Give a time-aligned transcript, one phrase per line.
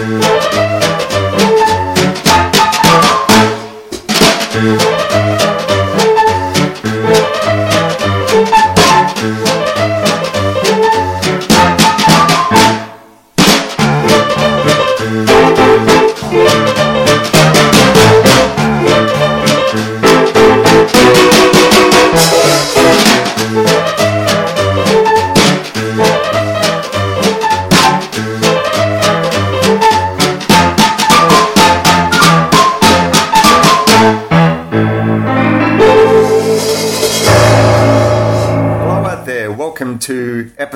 [0.00, 0.37] Hello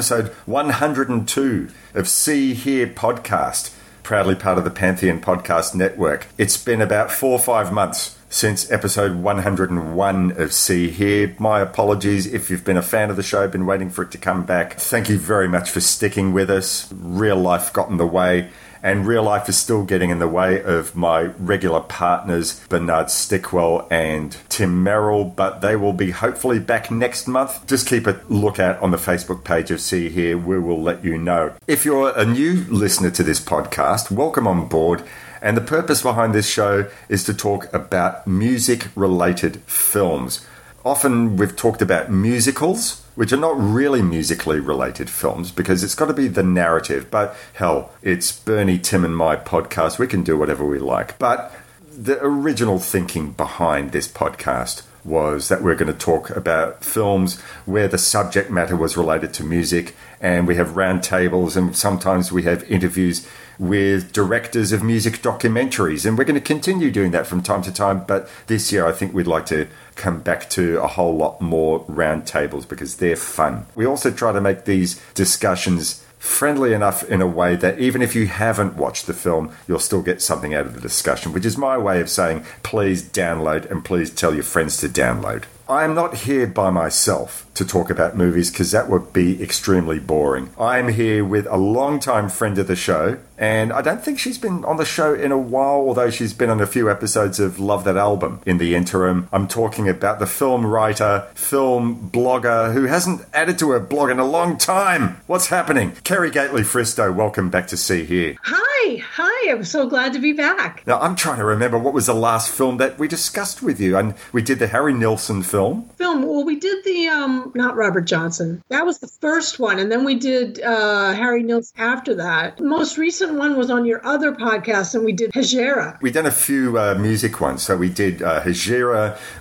[0.02, 3.72] episode 102 of See Hear podcast,
[4.02, 6.26] proudly part of the Pantheon Podcast Network.
[6.36, 11.36] It's been about four or five months since episode 101 of See Hear.
[11.38, 14.18] My apologies if you've been a fan of the show, been waiting for it to
[14.18, 14.74] come back.
[14.74, 16.92] Thank you very much for sticking with us.
[16.92, 18.50] Real life got in the way.
[18.84, 23.86] And real life is still getting in the way of my regular partners, Bernard Stickwell
[23.92, 27.64] and Tim Merrill, but they will be hopefully back next month.
[27.68, 30.36] Just keep a lookout on the Facebook page of See Hear.
[30.36, 31.54] We will let you know.
[31.68, 35.04] If you're a new listener to this podcast, welcome on board.
[35.40, 40.44] And the purpose behind this show is to talk about music related films.
[40.84, 46.06] Often we've talked about musicals, which are not really musically related films because it's got
[46.06, 47.08] to be the narrative.
[47.08, 50.00] But hell, it's Bernie, Tim, and my podcast.
[50.00, 51.18] We can do whatever we like.
[51.20, 51.54] But
[51.96, 57.88] the original thinking behind this podcast was that we're going to talk about films where
[57.88, 62.68] the subject matter was related to music, and we have roundtables, and sometimes we have
[62.70, 67.62] interviews with directors of music documentaries, and we're going to continue doing that from time
[67.62, 68.04] to time.
[68.06, 71.84] But this year, I think we'd like to come back to a whole lot more
[71.86, 73.66] roundtables because they're fun.
[73.74, 78.14] We also try to make these discussions friendly enough in a way that even if
[78.14, 81.58] you haven't watched the film, you'll still get something out of the discussion, which is
[81.58, 85.44] my way of saying please download and please tell your friends to download.
[85.68, 89.98] I am not here by myself to talk about movies because that would be extremely
[89.98, 90.50] boring.
[90.58, 94.38] I am here with a long-time friend of the show, and I don't think she's
[94.38, 97.58] been on the show in a while, although she's been on a few episodes of
[97.58, 99.28] Love That Album in the interim.
[99.32, 104.18] I'm talking about the film writer, film blogger who hasn't added to her blog in
[104.18, 105.20] a long time.
[105.26, 105.92] What's happening?
[106.04, 108.36] Kerry Gately Fristoe, welcome back to See Hear.
[108.42, 109.50] Hi, hi.
[109.50, 110.86] I'm so glad to be back.
[110.86, 113.96] Now, I'm trying to remember what was the last film that we discussed with you.
[113.96, 115.90] And we did the Harry Nilsson film.
[115.96, 116.22] Film.
[116.22, 118.62] Well, we did the um, not Robert Johnson.
[118.68, 122.60] That was the first one, and then we did uh, Harry Nilsson after that.
[122.60, 126.00] Most recent one was on your other podcast, and we did Hejera.
[126.00, 127.62] We've done a few uh, music ones.
[127.62, 128.42] So we did uh,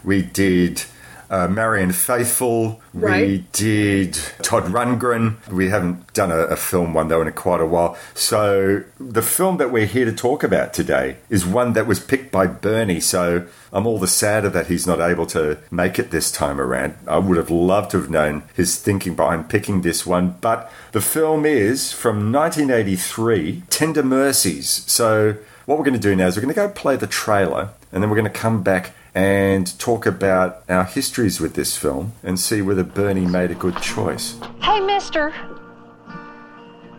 [0.04, 0.84] we did
[1.32, 5.38] uh, Marianne Faithfull, we did Todd Rundgren.
[5.50, 7.98] We haven't done a, a film one though in quite a while.
[8.14, 12.34] So the film that we're here to talk about today is one that was picked
[12.34, 13.00] by Bernie.
[13.00, 16.96] So I'm all the sadder that he's not able to make it this time around.
[17.08, 20.36] I would have loved to have known his thinking behind picking this one.
[20.42, 24.84] But the film is from 1983, Tender Mercies.
[24.92, 27.70] So what we're going to do now is we're going to go play the trailer
[27.94, 32.14] and then we're going to come back and talk about our histories with this film
[32.24, 34.40] and see whether Bernie made a good choice.
[34.62, 35.34] Hey, mister.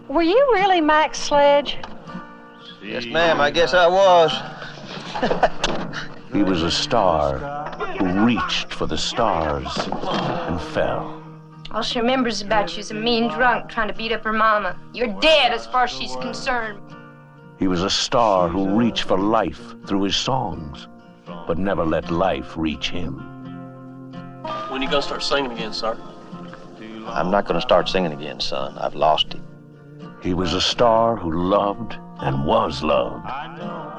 [0.08, 1.78] Were you really Mac Sledge?
[2.82, 4.32] Yes, ma'am, I guess I was.
[6.32, 7.36] He was a star
[7.98, 11.22] who reached for the stars and fell.
[11.70, 14.80] All she remembers about you is a mean drunk trying to beat up her mama.
[14.94, 16.80] You're dead as far as she's concerned.
[17.58, 20.88] He was a star who reached for life through his songs,
[21.46, 23.16] but never let life reach him.
[24.70, 25.96] When you gonna start singing again, sir?
[27.06, 28.78] I'm not going to start singing again, son.
[28.78, 29.40] I've lost it.
[30.22, 33.26] He was a star who loved and was loved,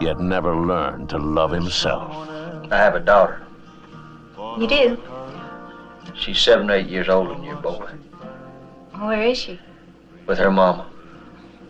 [0.01, 2.11] yet never learned to love himself.
[2.71, 3.45] I have a daughter.
[4.57, 5.01] You do?
[6.15, 7.89] She's seven or eight years older than your boy.
[8.99, 9.59] Where is she?
[10.25, 10.89] With her mama.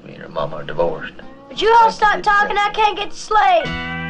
[0.06, 1.14] Me and her mama are divorced.
[1.50, 2.58] Would you all stop talking?
[2.58, 4.03] I can't get to sleep.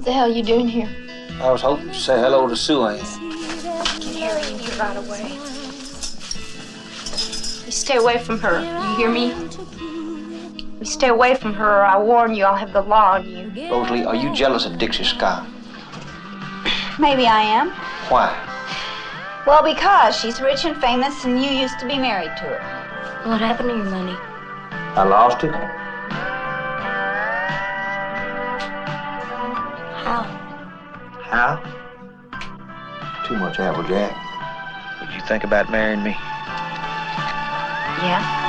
[0.00, 0.88] What the hell are you doing here?
[1.42, 2.96] I was hoping to say hello to Sue Ann.
[4.00, 5.34] Get Harry in here right away.
[7.66, 8.62] You stay away from her.
[8.62, 9.34] You hear me?
[10.78, 13.50] You stay away from her, or I warn you, I'll have the law on you.
[13.70, 15.46] Rosalie, are you jealous of Dixie Scott?
[16.98, 17.68] Maybe I am.
[18.08, 18.32] Why?
[19.46, 23.28] Well, because she's rich and famous and you used to be married to her.
[23.28, 24.16] What happened to your money?
[24.96, 25.52] I lost it.
[31.30, 31.62] How?
[33.28, 34.10] Too much Applejack.
[35.00, 36.10] Would you think about marrying me?
[38.02, 38.40] Yeah?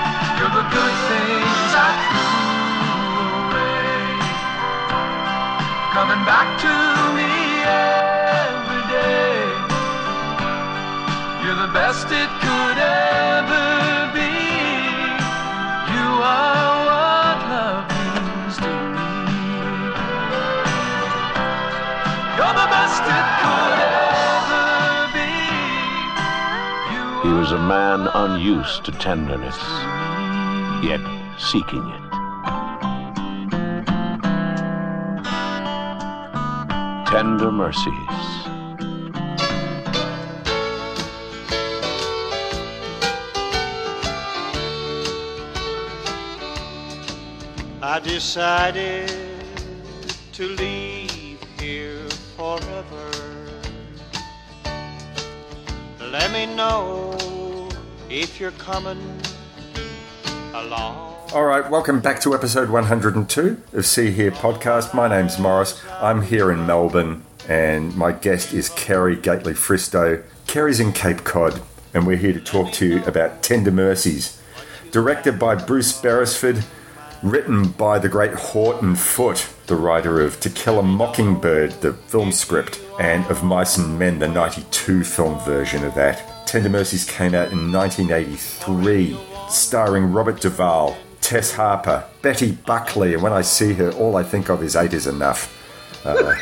[27.52, 29.58] A man unused to tenderness,
[30.82, 31.02] yet
[31.38, 32.12] seeking it.
[37.08, 37.86] Tender mercies.
[47.82, 49.12] I decided
[50.32, 52.08] to leave here
[52.38, 53.12] forever.
[56.00, 57.31] Let me know
[58.12, 59.00] if you're coming
[60.54, 61.16] along.
[61.34, 64.94] All right, welcome back to episode 102 of See Hear podcast.
[64.94, 65.82] My name's Morris.
[65.90, 70.24] I'm here in Melbourne, and my guest is Kerry Gately Fristoe.
[70.46, 71.62] Kerry's in Cape Cod,
[71.94, 74.42] and we're here to talk to you about Tender Mercies.
[74.92, 76.66] Directed by Bruce Beresford,
[77.24, 82.34] written by the great Horton Foote, the writer of To Kill a Mockingbird, the film
[82.34, 86.41] script, and of Mice and Men, the 92 film version of that.
[86.52, 89.18] Tender Mercies came out in 1983,
[89.48, 94.50] starring Robert Duvall, Tess Harper, Betty Buckley, and when I see her, all I think
[94.50, 96.06] of is Eight is Enough.
[96.06, 96.36] Uh,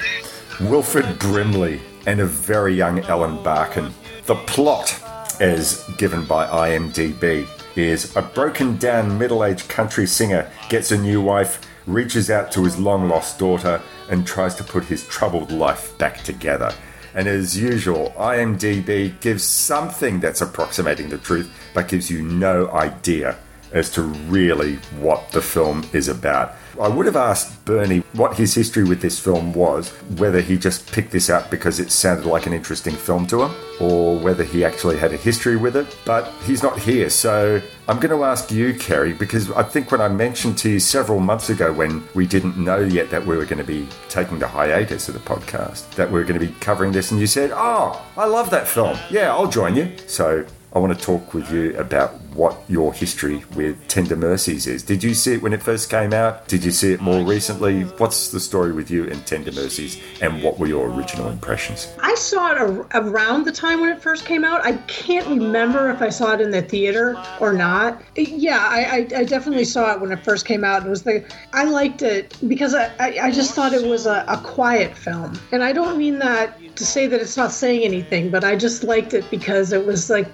[0.62, 3.94] Wilford Brimley, and a very young Ellen Barkin.
[4.26, 5.00] The plot,
[5.40, 11.22] as given by IMDb, is a broken down middle aged country singer gets a new
[11.22, 13.80] wife, reaches out to his long lost daughter,
[14.10, 16.74] and tries to put his troubled life back together.
[17.16, 23.38] And as usual, IMDb gives something that's approximating the truth, but gives you no idea
[23.72, 26.56] as to really what the film is about.
[26.80, 30.90] I would have asked Bernie what his history with this film was, whether he just
[30.90, 34.64] picked this out because it sounded like an interesting film to him, or whether he
[34.64, 37.10] actually had a history with it, but he's not here.
[37.10, 40.80] So I'm going to ask you, Kerry, because I think when I mentioned to you
[40.80, 44.40] several months ago when we didn't know yet that we were going to be taking
[44.40, 47.28] the hiatus of the podcast, that we were going to be covering this, and you
[47.28, 48.98] said, Oh, I love that film.
[49.10, 49.92] Yeah, I'll join you.
[50.08, 54.82] So I want to talk with you about what your history with Tender Mercies is.
[54.82, 56.48] Did you see it when it first came out?
[56.48, 57.82] Did you see it more recently?
[57.82, 61.94] What's the story with you and Tender Mercies, and what were your original impressions?
[62.02, 64.66] I saw it ar- around the time when it first came out.
[64.66, 68.02] I can't remember if I saw it in the theater or not.
[68.16, 70.86] Yeah, I, I, definitely saw it when it first came out.
[70.86, 74.24] It was the I liked it because I, I, I just thought it was a,
[74.30, 78.30] a quiet film, and I don't mean that to say that it's not saying anything,
[78.30, 80.28] but I just liked it because it was like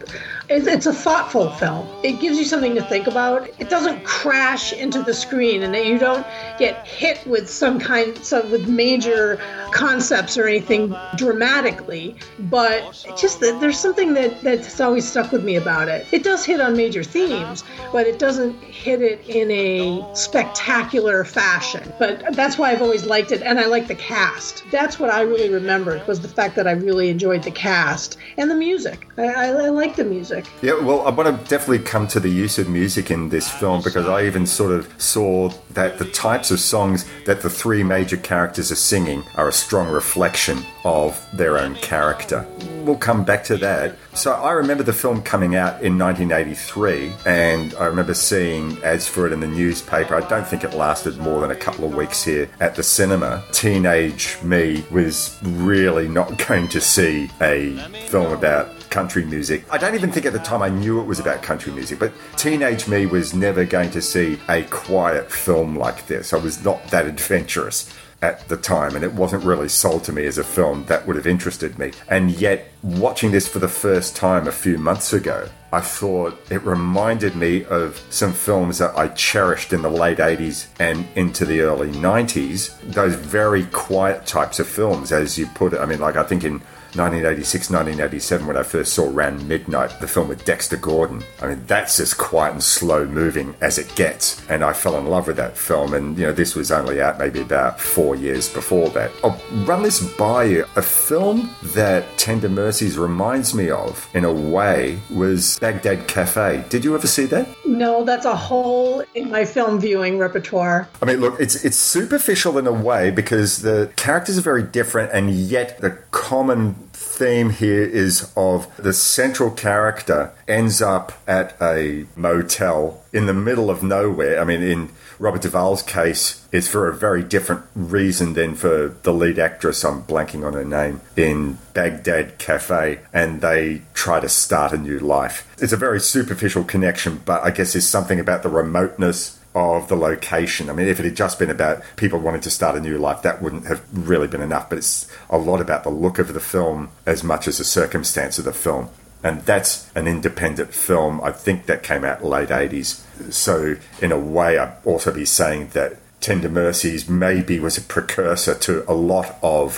[0.48, 1.88] it's a thoughtful film.
[2.04, 3.50] It gives you something to think about.
[3.60, 6.26] It doesn't crash into the screen, and you don't
[6.60, 9.40] get hit with some kind, some with major
[9.72, 12.16] concepts or anything dramatically.
[12.40, 16.06] But just that there's something that that's always stuck with me about it.
[16.12, 21.92] It does hit on major themes, but it doesn't hit it in a spectacular fashion.
[22.00, 24.64] But that's why I've always liked it, and I like the cast.
[24.72, 28.50] That's what I really remembered was the fact that I really enjoyed the cast and
[28.50, 29.08] the music.
[29.18, 30.46] I, I, I like the music.
[30.62, 31.46] Yeah, well, I want to
[31.84, 35.50] come to the use of music in this film because I even sort of saw
[35.72, 39.90] that the types of songs that the three major characters are singing are a strong
[39.90, 42.46] reflection of their own character.
[42.84, 43.98] We'll come back to that.
[44.16, 49.28] So I remember the film coming out in 1983, and I remember seeing ads for
[49.28, 50.16] it in the newspaper.
[50.16, 53.44] I don't think it lasted more than a couple of weeks here at the cinema.
[53.52, 57.76] Teenage me was really not going to see a
[58.08, 59.66] film about country music.
[59.70, 62.14] I don't even think at the time I knew it was about country music, but
[62.38, 66.32] teenage me was never going to see a quiet film like this.
[66.32, 70.26] I was not that adventurous at the time, and it wasn't really sold to me
[70.26, 71.92] as a film that would have interested me.
[72.10, 76.64] And yet, watching this for the first time a few months ago, I thought it
[76.64, 81.62] reminded me of some films that I cherished in the late 80s and into the
[81.62, 82.80] early 90s.
[82.94, 85.80] Those very quiet types of films, as you put it.
[85.80, 86.62] I mean, like, I think in
[86.96, 91.24] 1986, 1987, when I first saw Round Midnight, the film with Dexter Gordon.
[91.42, 94.48] I mean, that's as quiet and slow moving as it gets.
[94.50, 95.94] And I fell in love with that film.
[95.94, 99.12] And, you know, this was only out maybe about four years before that.
[99.24, 100.66] I'll run this by you.
[100.76, 106.64] A film that Tender Mercies reminds me of, in a way, was Baghdad Cafe.
[106.70, 107.48] Did you ever see that?
[107.66, 110.88] No, that's a hole in my film viewing repertoire.
[111.02, 115.12] I mean, look, it's it's superficial in a way because the characters are very different,
[115.12, 116.76] and yet the common
[117.16, 123.70] theme here is of the central character ends up at a motel in the middle
[123.70, 124.40] of nowhere.
[124.40, 129.14] I mean, in Robert Duvall's case, it's for a very different reason than for the
[129.14, 129.86] lead actress.
[129.86, 135.00] I'm blanking on her name in Baghdad Cafe, and they try to start a new
[135.00, 135.48] life.
[135.58, 139.96] It's a very superficial connection, but I guess there's something about the remoteness of the
[139.96, 140.70] location.
[140.70, 143.22] I mean, if it had just been about people wanting to start a new life,
[143.22, 144.70] that wouldn't have really been enough.
[144.70, 148.38] But it's a lot about the look of the film as much as the circumstance
[148.38, 148.90] of the film.
[149.24, 151.22] And that's an independent film.
[151.24, 153.02] I think that came out late 80s.
[153.34, 158.56] So, in a way, I'd also be saying that Tender Mercies maybe was a precursor
[158.56, 159.78] to a lot of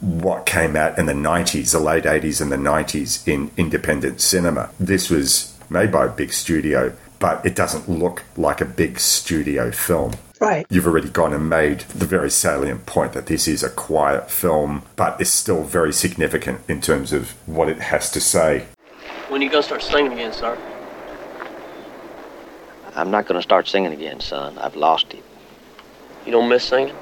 [0.00, 4.70] what came out in the 90s, the late 80s and the 90s in independent cinema.
[4.80, 9.70] This was made by a big studio but it doesn't look like a big studio
[9.70, 10.12] film.
[10.40, 10.66] Right.
[10.68, 14.82] You've already gone and made the very salient point that this is a quiet film,
[14.96, 18.66] but it's still very significant in terms of what it has to say.
[19.28, 20.58] When are you going to start singing again, sir?
[22.96, 24.58] I'm not going to start singing again, son.
[24.58, 25.22] I've lost it.
[26.26, 26.96] You don't miss singing?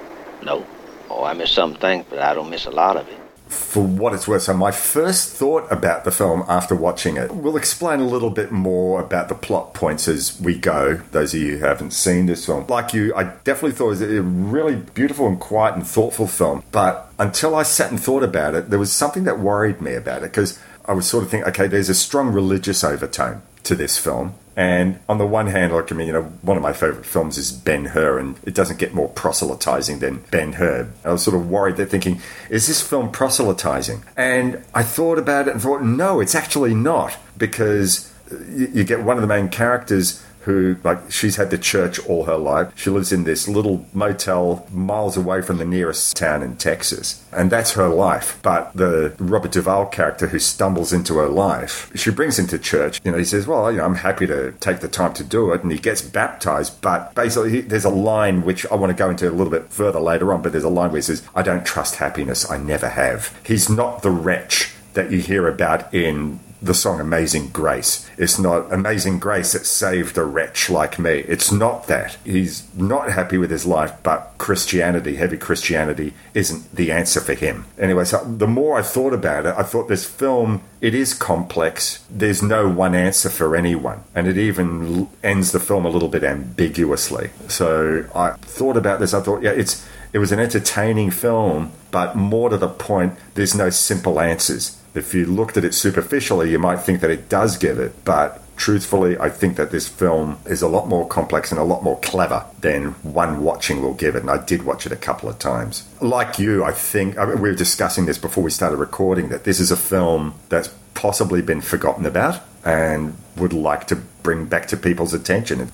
[0.45, 0.67] No.
[1.09, 3.20] Oh, I miss some things, but I don't miss a lot of it
[3.51, 4.43] for what it's worth.
[4.43, 8.51] So, my first thought about the film after watching it, we'll explain a little bit
[8.51, 10.97] more about the plot points as we go.
[11.11, 14.03] Those of you who haven't seen this film, like you, I definitely thought it was
[14.03, 16.63] a really beautiful and quiet and thoughtful film.
[16.73, 20.23] But until I sat and thought about it, there was something that worried me about
[20.23, 23.99] it because I was sort of thinking, okay, there's a strong religious overtone to this
[23.99, 24.35] film.
[24.57, 27.39] And on the one hand, like I mean, you know, one of my favourite films
[27.39, 30.91] is Ben Hur, and it doesn't get more proselytizing than Ben Hur.
[31.05, 34.05] I was sort of worried that thinking, is this film proselytizing?
[34.17, 38.13] And I thought about it and thought, no, it's actually not, because
[38.49, 42.37] you get one of the main characters who, like, she's had the church all her
[42.37, 42.73] life.
[42.77, 47.25] She lives in this little motel miles away from the nearest town in Texas.
[47.33, 48.39] And that's her life.
[48.43, 53.01] But the Robert Duvall character who stumbles into her life, she brings him to church.
[53.05, 55.53] You know, he says, Well, you know, I'm happy to take the time to do
[55.53, 55.63] it.
[55.63, 56.81] And he gets baptized.
[56.81, 60.01] But basically, there's a line which I want to go into a little bit further
[60.01, 60.43] later on.
[60.43, 62.51] But there's a line where he says, I don't trust happiness.
[62.51, 63.39] I never have.
[63.45, 68.09] He's not the wretch that you hear about in the song Amazing Grace.
[68.19, 71.21] It's not Amazing Grace that saved a wretch like me.
[71.21, 72.17] It's not that.
[72.25, 77.67] He's not happy with his life, but Christianity, heavy Christianity, isn't the answer for him.
[77.79, 82.05] Anyway, so the more I thought about it, I thought this film, it is complex.
[82.11, 84.05] There's no one answer for anyone.
[84.15, 87.31] And it even ends the film a little bit ambiguously.
[87.49, 89.15] So I thought about this.
[89.15, 89.87] I thought, yeah, it's.
[90.13, 95.15] It was an entertaining film, but more to the point, there's no simple answers if
[95.15, 99.19] you looked at it superficially, you might think that it does give it, but truthfully,
[99.19, 102.45] I think that this film is a lot more complex and a lot more clever
[102.61, 104.21] than one watching will give it.
[104.21, 105.89] And I did watch it a couple of times.
[106.03, 109.45] Like you, I think I mean, we were discussing this before we started recording that
[109.45, 114.67] this is a film that's possibly been forgotten about and would like to bring back
[114.69, 115.69] to people's attention.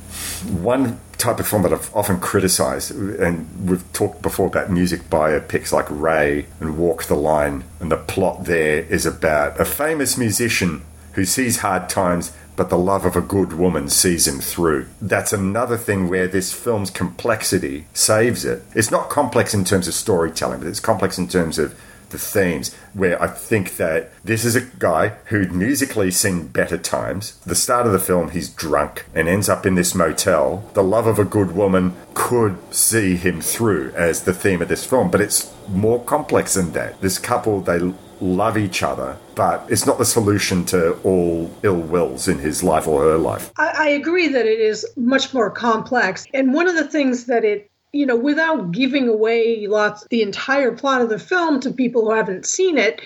[0.63, 5.73] One type of film that I've often criticised, and we've talked before about music biopics
[5.73, 10.83] like Ray and Walk the Line, and the plot there is about a famous musician
[11.15, 14.87] who sees hard times but the love of a good woman sees him through.
[15.01, 18.63] That's another thing where this film's complexity saves it.
[18.75, 21.79] It's not complex in terms of storytelling, but it's complex in terms of
[22.11, 27.37] the themes where I think that this is a guy who'd musically seen better times.
[27.41, 30.69] The start of the film, he's drunk and ends up in this motel.
[30.75, 34.87] The love of a good woman could see him through as the theme of this
[34.87, 37.01] film, but it's more complex than that.
[37.01, 37.81] This couple, they
[38.21, 42.89] love each other, but it's not the solution to all ill wills in his life
[42.89, 43.53] or her life.
[43.59, 46.27] I, I agree that it is much more complex.
[46.33, 50.73] And one of the things that it you know, without giving away lots the entire
[50.73, 53.01] plot of the film to people who haven't seen it,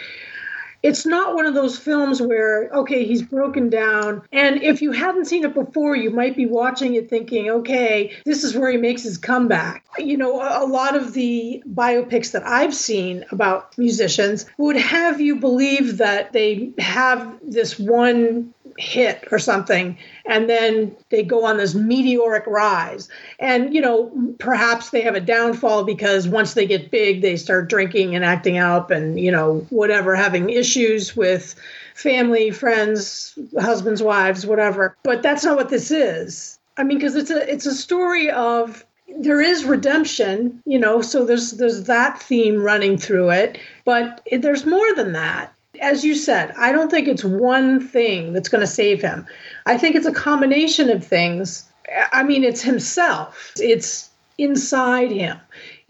[0.82, 4.22] it's not one of those films where okay he's broken down.
[4.32, 8.44] And if you hadn't seen it before you might be watching it thinking okay this
[8.44, 9.84] is where he makes his comeback.
[9.98, 15.36] You know a, lot of the biopics that i've seen about musicians would have you
[15.36, 19.96] believe that they have this one hit or something
[20.26, 23.08] and then they go on this meteoric rise.
[23.38, 27.68] And you know perhaps they have a downfall because once they get big they start
[27.68, 31.54] drinking and acting up and you know whatever having issues with
[31.94, 34.96] family friends husbands wives whatever.
[35.02, 36.58] But that's not what this is.
[36.76, 38.84] I mean because it's a it's a story of
[39.18, 44.64] there is redemption you know so there's there's that theme running through it but there's
[44.64, 48.66] more than that as you said, I don't think it's one thing that's going to
[48.66, 49.26] save him.
[49.66, 51.64] I think it's a combination of things.
[52.12, 53.52] I mean, it's himself.
[53.56, 55.38] It's inside him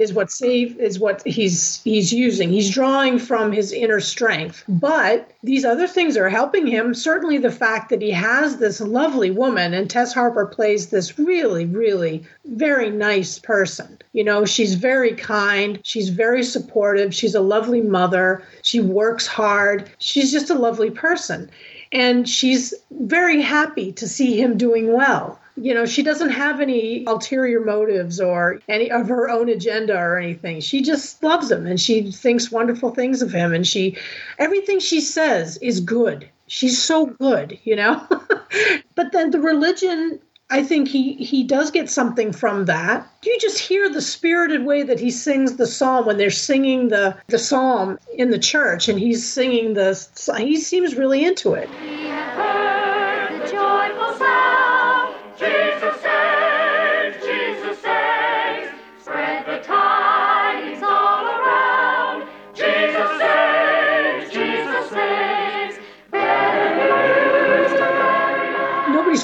[0.00, 2.48] is what save is what he's he's using.
[2.48, 4.64] He's drawing from his inner strength.
[4.66, 6.94] But these other things are helping him.
[6.94, 11.66] Certainly the fact that he has this lovely woman and Tess Harper plays this really,
[11.66, 13.98] really very nice person.
[14.14, 19.90] You know, she's very kind, she's very supportive, she's a lovely mother, she works hard,
[19.98, 21.50] she's just a lovely person.
[21.92, 27.04] And she's very happy to see him doing well you know, she doesn't have any
[27.06, 30.60] ulterior motives or any of her own agenda or anything.
[30.60, 33.52] She just loves him and she thinks wonderful things of him.
[33.52, 33.96] And she,
[34.38, 36.28] everything she says is good.
[36.46, 38.06] She's so good, you know?
[38.94, 40.20] but then the religion
[40.52, 43.08] I think he he does get something from that.
[43.24, 47.16] You just hear the spirited way that he sings the psalm when they're singing the
[47.28, 49.96] the psalm in the church, and he's singing the.
[50.38, 51.70] He seems really into it.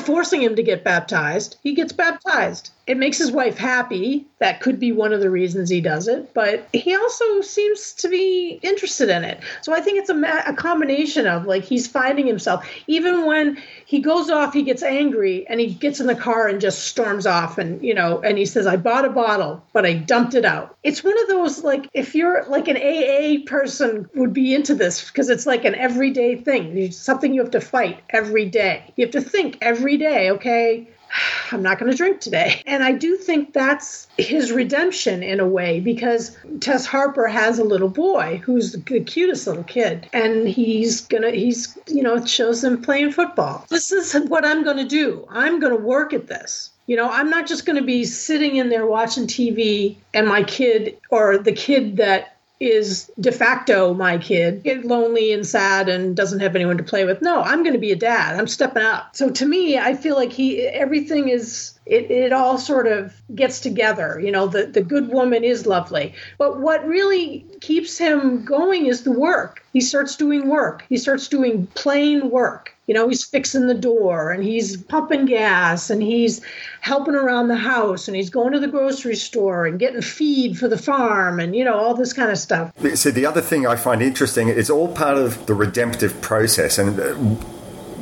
[0.07, 1.57] Forcing him to get baptized.
[1.63, 2.71] He gets baptized.
[2.87, 4.27] It makes his wife happy.
[4.39, 8.09] That could be one of the reasons he does it, but he also seems to
[8.09, 9.41] be interested in it.
[9.63, 12.65] So I think it's a, a combination of like he's finding himself.
[12.87, 16.61] Even when he goes off, he gets angry and he gets in the car and
[16.61, 19.95] just storms off and, you know, and he says, I bought a bottle, but I
[19.95, 20.77] dumped it out.
[20.85, 25.09] It's one of those like, if you're like an AA person would be into this
[25.09, 26.77] because it's like an everyday thing.
[26.79, 28.93] It's something you have to fight every day.
[28.95, 30.87] You have to think every day, okay,
[31.53, 32.63] I'm not going to drink today.
[32.67, 37.65] And I do think that's his redemption in a way because Tess Harper has a
[37.65, 42.63] little boy who's the cutest little kid and he's going to he's you know shows
[42.63, 43.67] them playing football.
[43.69, 45.27] This is what I'm going to do.
[45.31, 46.71] I'm going to work at this.
[46.87, 50.45] You know, I'm not just going to be sitting in there watching TV and my
[50.45, 56.17] kid or the kid that is de facto my kid, get lonely and sad and
[56.17, 57.21] doesn't have anyone to play with.
[57.21, 58.37] No, I'm going to be a dad.
[58.37, 59.15] I'm stepping up.
[59.15, 63.61] So to me, I feel like he everything is it, it all sort of gets
[63.61, 64.21] together.
[64.21, 66.15] You know, the, the good woman is lovely.
[66.39, 69.63] But what really keeps him going is the work.
[69.73, 70.85] He starts doing work.
[70.89, 72.76] He starts doing plain work.
[72.87, 76.41] You know, he's fixing the door and he's pumping gas and he's
[76.81, 80.69] helping around the house and he's going to the grocery store and getting feed for
[80.69, 82.73] the farm and, you know, all this kind of stuff.
[82.95, 86.79] So, the other thing I find interesting it's all part of the redemptive process.
[86.79, 87.15] And uh,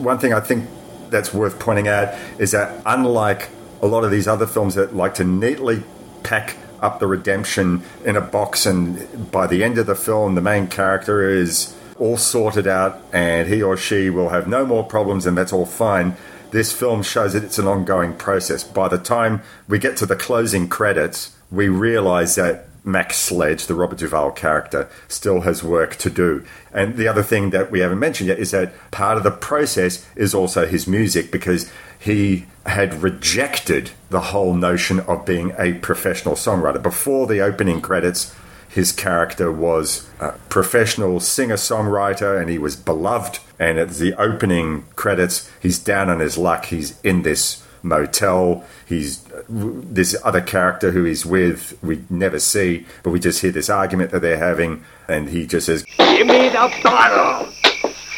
[0.02, 0.68] one thing I think
[1.10, 3.48] that's worth pointing out is that unlike
[3.80, 5.82] a lot of these other films that like to neatly
[6.22, 10.40] pack up the redemption in a box, and by the end of the film, the
[10.42, 15.26] main character is all sorted out and he or she will have no more problems
[15.26, 16.16] and that's all fine.
[16.50, 18.62] This film shows that it's an ongoing process.
[18.62, 23.74] By the time we get to the closing credits, we realize that Mac Sledge, the
[23.74, 26.44] Robert Duvall character, still has work to do.
[26.72, 30.06] And the other thing that we haven't mentioned yet is that part of the process
[30.14, 36.34] is also his music because he had rejected the whole notion of being a professional
[36.34, 36.82] songwriter.
[36.82, 38.34] Before the opening credits,
[38.74, 43.38] his character was a professional singer songwriter and he was beloved.
[43.56, 46.66] And at the opening credits, he's down on his luck.
[46.66, 48.64] He's in this motel.
[48.84, 53.70] He's this other character who he's with, we never see, but we just hear this
[53.70, 54.84] argument that they're having.
[55.06, 57.52] And he just says, Give me the bottle!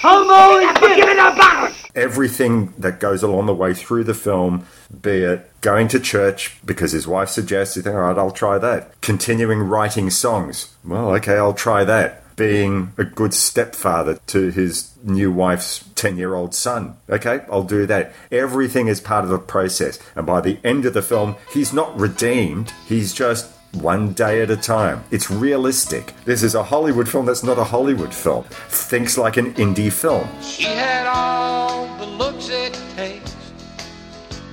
[0.02, 0.60] Homo,
[0.94, 1.76] give me the bottle!
[1.96, 4.66] everything that goes along the way through the film,
[5.00, 8.58] be it going to church because his wife suggests, you think, all right, I'll try
[8.58, 9.00] that.
[9.00, 10.74] Continuing writing songs.
[10.84, 12.22] Well, okay, I'll try that.
[12.36, 16.98] Being a good stepfather to his new wife's 10 year old son.
[17.08, 18.12] Okay, I'll do that.
[18.30, 19.98] Everything is part of the process.
[20.14, 24.50] And by the end of the film, he's not redeemed, he's just one day at
[24.50, 25.04] a time.
[25.10, 26.14] It's realistic.
[26.24, 28.44] This is a Hollywood film that's not a Hollywood film.
[28.68, 30.28] Thinks like an indie film.
[30.42, 33.34] She had all the looks it takes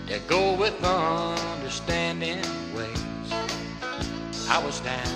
[0.08, 2.38] to go with understanding
[2.76, 3.04] ways.
[4.50, 5.08] I was down,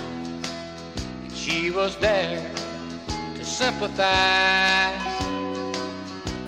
[1.22, 2.50] and she was there
[3.34, 5.18] to sympathize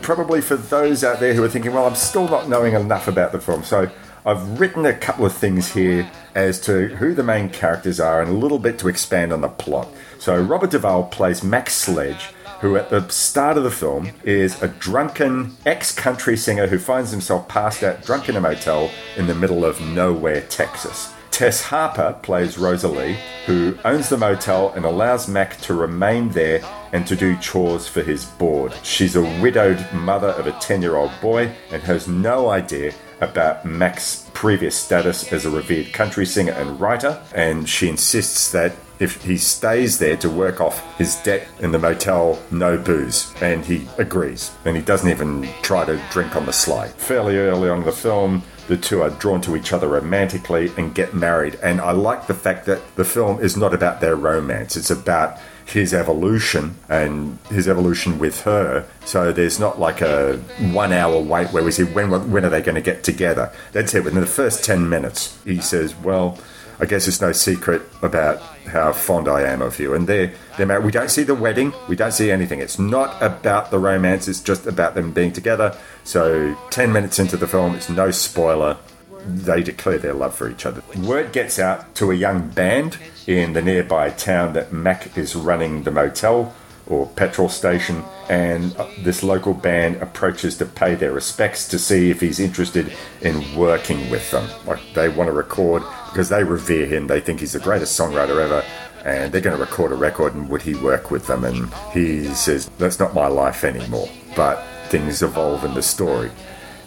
[0.03, 3.31] probably for those out there who are thinking, well, I'm still not knowing enough about
[3.31, 3.63] the film.
[3.63, 3.89] So
[4.25, 8.31] I've written a couple of things here as to who the main characters are and
[8.31, 9.89] a little bit to expand on the plot.
[10.19, 14.69] So Robert Duvall plays Mac Sledge, who at the start of the film is a
[14.69, 19.35] drunken ex country singer who finds himself passed out drunk in a motel in the
[19.35, 21.15] middle of nowhere, Texas.
[21.31, 26.61] Tess Harper plays Rosalie, who owns the motel and allows Mac to remain there
[26.93, 28.75] and to do chores for his board.
[28.83, 33.65] She's a widowed mother of a 10 year old boy and has no idea about
[33.65, 39.23] Mac's previous status as a revered country singer and writer, and she insists that if
[39.25, 43.33] he stays there to work off his debt in the motel, no booze.
[43.41, 44.53] And he agrees.
[44.67, 46.89] And he doesn't even try to drink on the sly.
[46.89, 50.95] Fairly early on in the film, the two are drawn to each other romantically and
[50.95, 51.59] get married.
[51.63, 55.39] And I like the fact that the film is not about their romance, it's about
[55.71, 58.87] his evolution and his evolution with her.
[59.05, 60.37] So there's not like a
[60.73, 63.53] one hour wait where we see when, when are they going to get together.
[63.73, 64.05] That's it.
[64.05, 66.39] Within the first 10 minutes, he says, Well,
[66.81, 69.95] I guess it's no secret about how fond I am of you.
[69.95, 70.85] And they're, they're married.
[70.87, 72.61] We don't see the wedding, we don't see anything.
[72.61, 75.77] It's not about the romance, it's just about them being together.
[76.05, 78.79] So, 10 minutes into the film, it's no spoiler.
[79.27, 80.83] They declare their love for each other.
[80.97, 82.97] Word gets out to a young band
[83.31, 86.53] in the nearby town that Mac is running the motel
[86.87, 92.21] or petrol station, and this local band approaches to pay their respects to see if
[92.21, 94.49] he's interested in working with them.
[94.67, 98.43] Like they want to record because they revere him, they think he's the greatest songwriter
[98.43, 98.65] ever,
[99.05, 101.45] and they're going to record a record and would he work with them?
[101.45, 104.09] And he says, That's not my life anymore.
[104.35, 106.33] But things evolve in the story.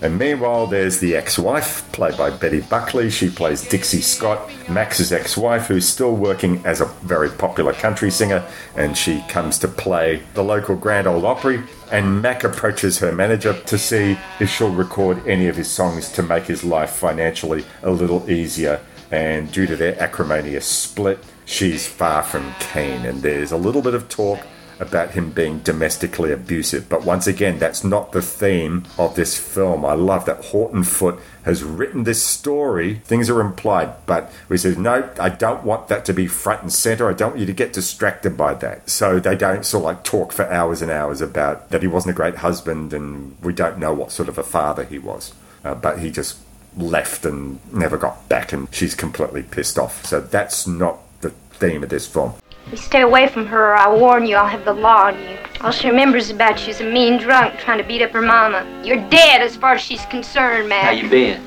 [0.03, 3.09] And meanwhile, there's the ex wife, played by Betty Buckley.
[3.09, 8.11] She plays Dixie Scott, Max's ex wife, who's still working as a very popular country
[8.11, 8.45] singer.
[8.75, 11.63] And she comes to play the local Grand Ole Opry.
[11.89, 16.21] And Mac approaches her manager to see if she'll record any of his songs to
[16.21, 18.81] make his life financially a little easier.
[19.09, 23.05] And due to their acrimonious split, she's far from keen.
[23.05, 24.41] And there's a little bit of talk
[24.79, 26.89] about him being domestically abusive.
[26.89, 29.85] But once again, that's not the theme of this film.
[29.85, 32.95] I love that Horton Foote has written this story.
[33.05, 36.73] Things are implied, but we said, no, I don't want that to be front and
[36.73, 37.09] center.
[37.09, 38.89] I don't want you to get distracted by that.
[38.89, 42.11] So they don't sort of like talk for hours and hours about that he wasn't
[42.11, 45.33] a great husband and we don't know what sort of a father he was.
[45.63, 46.37] Uh, but he just
[46.77, 50.05] left and never got back, and she's completely pissed off.
[50.05, 52.33] So that's not the theme of this film.
[52.73, 55.37] You stay away from her, or I warn you, I'll have the law on you.
[55.61, 58.65] All she remembers about you is a mean drunk trying to beat up her mama.
[58.83, 60.83] You're dead as far as she's concerned, man.
[60.83, 61.39] How you been?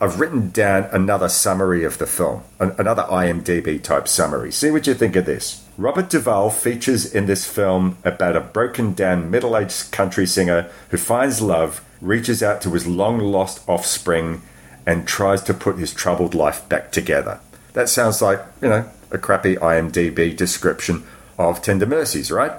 [0.00, 4.52] I've written down another summary of the film, an- another IMDb type summary.
[4.52, 5.66] See what you think of this.
[5.76, 10.98] Robert Duvall features in this film about a broken down middle aged country singer who
[10.98, 14.42] finds love, reaches out to his long lost offspring,
[14.86, 17.40] and tries to put his troubled life back together.
[17.72, 21.04] That sounds like, you know, a crappy IMDb description
[21.38, 22.52] of Tender Mercies, right?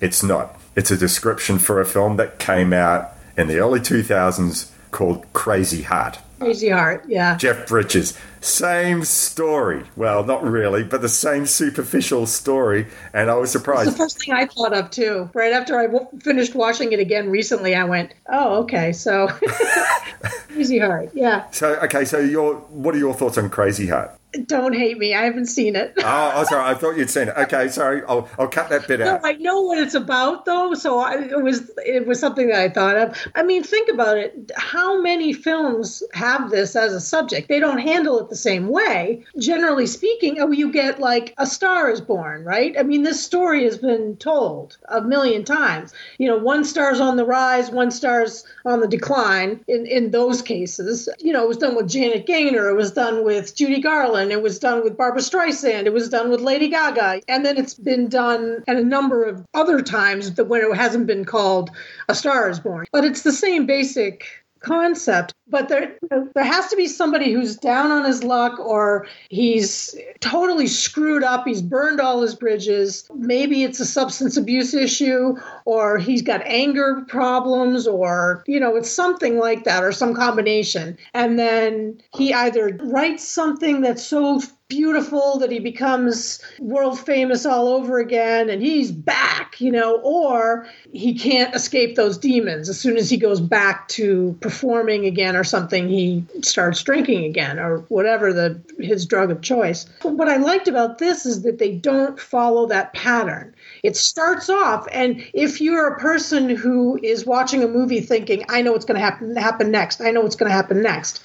[0.00, 0.58] It's not.
[0.74, 5.82] It's a description for a film that came out in the early 2000s called Crazy
[5.82, 6.18] Heart.
[6.38, 7.36] Crazy Heart, yeah.
[7.38, 8.16] Jeff Bridges.
[8.42, 9.84] Same story.
[9.96, 12.86] Well, not really, but the same superficial story.
[13.14, 13.90] And I was It's surprised.
[13.90, 15.30] the first thing I thought of too.
[15.32, 19.28] Right after I w- finished watching it again recently, I went, "Oh, okay." So,
[20.48, 21.44] Crazy Heart, yeah.
[21.50, 24.12] So, okay, so your what are your thoughts on Crazy Heart?
[24.44, 25.14] Don't hate me.
[25.14, 25.94] I haven't seen it.
[25.98, 27.36] Oh, oh sorry, I thought you'd seen it.
[27.36, 29.20] Okay, sorry, I'll, I'll cut that bit No, out.
[29.24, 32.68] I know what it's about though, so I, it was it was something that I
[32.68, 33.16] thought of.
[33.34, 34.52] I mean, think about it.
[34.56, 37.48] How many films have this as a subject?
[37.48, 39.24] They don't handle it the same way.
[39.38, 42.76] Generally speaking, oh, you get like A Star Is Born, right?
[42.78, 45.92] I mean, this story has been told a million times.
[46.18, 49.60] You know, one star's on the rise, one star's on the decline.
[49.68, 53.24] In in those cases, you know, it was done with Janet Gaynor, it was done
[53.24, 57.22] with Judy Garland, it was done with Barbra Streisand, it was done with Lady Gaga,
[57.28, 61.24] and then it's been done at a number of other times when it hasn't been
[61.24, 61.70] called
[62.08, 62.86] A Star Is Born.
[62.92, 64.24] But it's the same basic
[64.66, 65.96] concept but there
[66.34, 71.46] there has to be somebody who's down on his luck or he's totally screwed up
[71.46, 73.08] he's burned all his bridges.
[73.14, 78.90] Maybe it's a substance abuse issue or he's got anger problems or you know it's
[78.90, 80.98] something like that or some combination.
[81.14, 87.68] And then he either writes something that's so beautiful that he becomes world famous all
[87.68, 92.68] over again and he's back, you know, or he can't escape those demons.
[92.68, 97.60] As soon as he goes back to performing again or something, he starts drinking again
[97.60, 99.86] or whatever the his drug of choice.
[100.02, 103.54] What I liked about this is that they don't follow that pattern.
[103.82, 108.62] It starts off, and if you're a person who is watching a movie thinking, I
[108.62, 111.22] know what's going to happen happen next, I know what's going to happen next,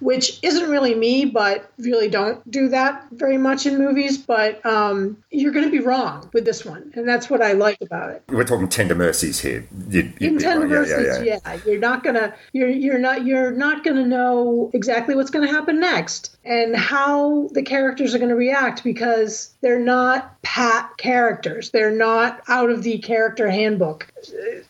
[0.00, 4.18] which isn't really me, but really don't do that very much in movies.
[4.18, 7.78] But um, you're going to be wrong with this one, and that's what I like
[7.80, 8.22] about it.
[8.28, 9.66] We're talking tender mercies here.
[9.88, 10.88] You'd, you'd In Tender right.
[10.88, 11.60] Yeah, Mercies, yeah, yeah, yeah.
[11.66, 16.36] you're not gonna you're you're not you're not gonna know exactly what's gonna happen next
[16.44, 21.70] and how the characters are gonna react because they're not pat characters.
[21.70, 24.06] They're not out of the character handbook.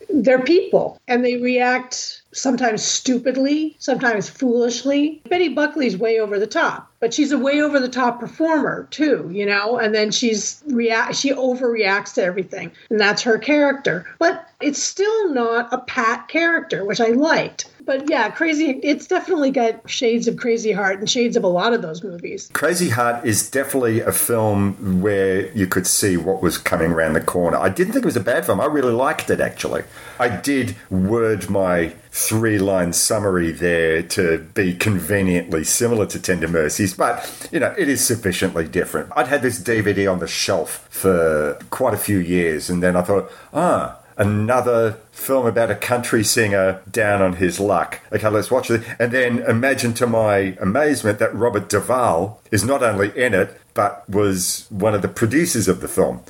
[0.09, 5.23] They're people and they react sometimes stupidly, sometimes foolishly.
[5.29, 9.29] Betty Buckley's way over the top, but she's a way over the top performer too,
[9.31, 12.73] you know, and then she's react she overreacts to everything.
[12.89, 14.07] And that's her character.
[14.19, 17.69] But it's still not a pat character, which I liked.
[17.85, 21.75] But yeah, crazy it's definitely got shades of crazy heart and shades of a lot
[21.75, 22.51] of those movies.
[22.55, 27.21] Crazy Heart is definitely a film where you could see what was coming around the
[27.21, 27.59] corner.
[27.59, 28.61] I didn't think it was a bad film.
[28.61, 29.85] I really liked it, actually.
[30.19, 36.94] I did word my three line summary there to be conveniently similar to Tender Mercies,
[36.97, 39.11] but, you know, it is sufficiently different.
[39.17, 43.03] I'd had this DVD on the shelf for quite a few years, and then I
[43.03, 48.01] thought, ah, another film about a country singer down on his luck.
[48.13, 48.83] Okay, let's watch it.
[48.99, 54.09] And then imagine to my amazement that Robert Duvall is not only in it, but
[54.09, 56.21] was one of the producers of the film.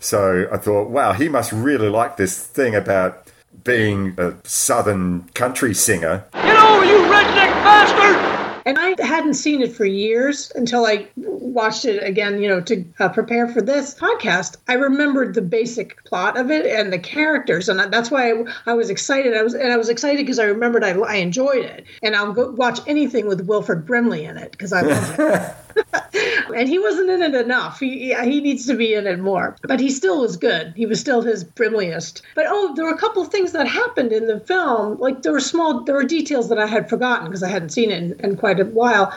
[0.00, 3.26] So I thought, wow, he must really like this thing about
[3.64, 6.24] being a southern country singer.
[6.32, 8.23] Get over, you redneck bastard!
[8.66, 12.84] And I hadn't seen it for years until I watched it again, you know, to
[12.98, 14.56] uh, prepare for this podcast.
[14.68, 18.72] I remembered the basic plot of it and the characters, and that's why I, I
[18.74, 19.36] was excited.
[19.36, 22.32] I was and I was excited because I remembered I, I enjoyed it, and I'll
[22.32, 25.54] go watch anything with Wilford Brimley in it because I love it.
[26.54, 27.80] and he wasn't in it enough.
[27.80, 29.56] He he needs to be in it more.
[29.62, 30.72] But he still was good.
[30.76, 32.22] He was still his Brimleyest.
[32.34, 34.98] But oh, there were a couple things that happened in the film.
[34.98, 37.90] Like there were small, there were details that I had forgotten because I hadn't seen
[37.90, 39.12] it in, in quite a while.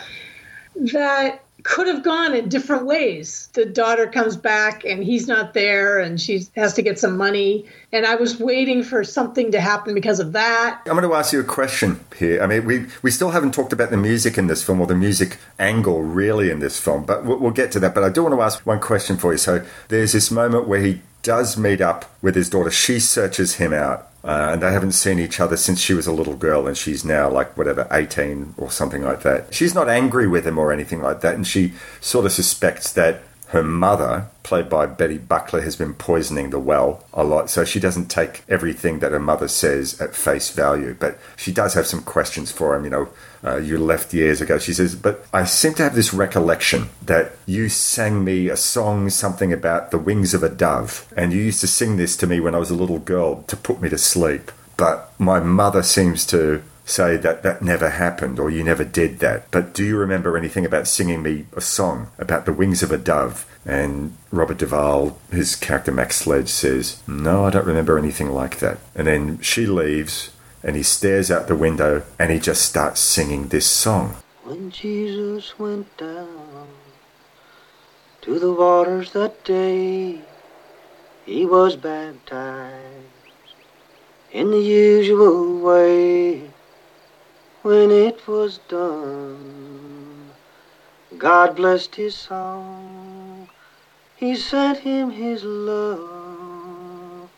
[0.76, 3.50] That could have gone in different ways.
[3.52, 7.66] The daughter comes back and he's not there and she has to get some money.
[7.92, 10.82] And I was waiting for something to happen because of that.
[10.86, 12.42] I'm going to ask you a question here.
[12.42, 14.96] I mean, we, we still haven't talked about the music in this film or the
[14.96, 17.94] music angle really in this film, but we'll, we'll get to that.
[17.94, 19.38] But I do want to ask one question for you.
[19.38, 22.72] So there's this moment where he does meet up with his daughter.
[22.72, 24.07] She searches him out.
[24.24, 27.06] Uh, and they haven't seen each other since she was a little girl, and she's
[27.06, 29.54] now like whatever, 18 or something like that.
[29.54, 33.22] She's not angry with him or anything like that, and she sort of suspects that
[33.50, 37.50] her mother, played by Betty Buckley, has been poisoning the well a lot.
[37.50, 40.96] So she doesn't take everything that her mother says at face value.
[41.00, 42.84] But she does have some questions for him.
[42.84, 43.10] You know,
[43.44, 44.58] uh, you left years ago.
[44.60, 49.10] She says, But I seem to have this recollection that you sang me a song,
[49.10, 51.12] something about the wings of a dove.
[51.16, 53.58] And you used to sing this to me when I was a little girl to
[53.58, 54.52] put me to sleep.
[54.76, 59.50] But my mother seems to say that that never happened or you never did that.
[59.52, 62.98] But do you remember anything about singing me a song about the wings of a
[62.98, 63.46] dove?
[63.66, 68.78] And Robert Duvall, his character Mac Sledge, says, No, I don't remember anything like that.
[68.96, 70.32] And then she leaves
[70.64, 74.16] and he stares out the window and he just starts singing this song.
[74.44, 76.68] When Jesus went down
[78.22, 80.22] to the waters that day,
[81.26, 83.06] he was baptized
[84.32, 86.52] in the usual way.
[87.62, 90.32] When it was done,
[91.18, 93.50] God blessed his song.
[94.16, 97.30] He sent him his love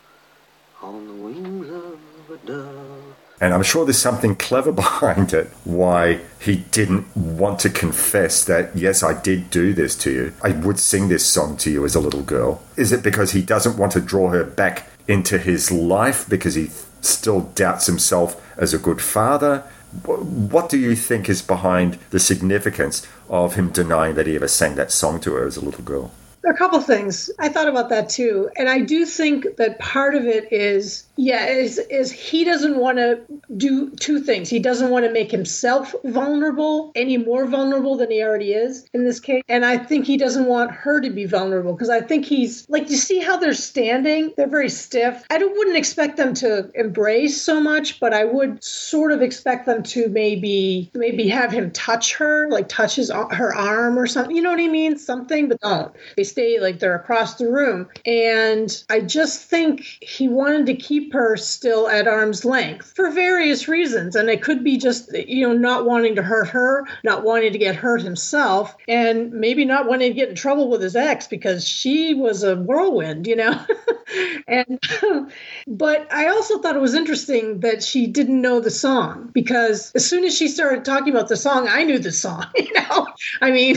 [0.82, 1.98] on the wings of
[2.30, 3.16] a dove.
[3.40, 8.76] And I'm sure there's something clever behind it why he didn't want to confess that,
[8.76, 10.32] yes, I did do this to you.
[10.42, 12.62] I would sing this song to you as a little girl.
[12.76, 16.70] Is it because he doesn't want to draw her back into his life because he
[17.00, 19.60] still doubts himself as a good father?
[20.04, 24.76] What do you think is behind the significance of him denying that he ever sang
[24.76, 26.12] that song to her as a little girl?
[26.42, 27.30] There are a couple things.
[27.38, 28.50] I thought about that too.
[28.56, 32.96] And I do think that part of it is, yeah, is, is he doesn't want
[32.96, 33.20] to
[33.54, 34.48] do two things.
[34.48, 39.04] He doesn't want to make himself vulnerable any more vulnerable than he already is in
[39.04, 39.42] this case.
[39.46, 42.88] And I think he doesn't want her to be vulnerable because I think he's like,
[42.88, 44.32] you see how they're standing?
[44.38, 45.22] They're very stiff.
[45.28, 49.82] I wouldn't expect them to embrace so much, but I would sort of expect them
[49.82, 54.34] to maybe, maybe have him touch her, like touch his, her arm or something.
[54.34, 54.96] You know what I mean?
[54.96, 55.92] Something, but don't.
[56.16, 57.90] They stay like they're across the room.
[58.06, 63.68] And I just think he wanted to keep her still at arm's length for various
[63.68, 64.16] reasons.
[64.16, 67.58] And it could be just, you know, not wanting to hurt her, not wanting to
[67.58, 71.66] get hurt himself, and maybe not wanting to get in trouble with his ex because
[71.66, 73.64] she was a whirlwind, you know?
[74.48, 74.82] and,
[75.66, 80.06] but I also thought it was interesting that she didn't know the song because as
[80.06, 83.06] soon as she started talking about the song, I knew the song, you know?
[83.40, 83.76] I mean,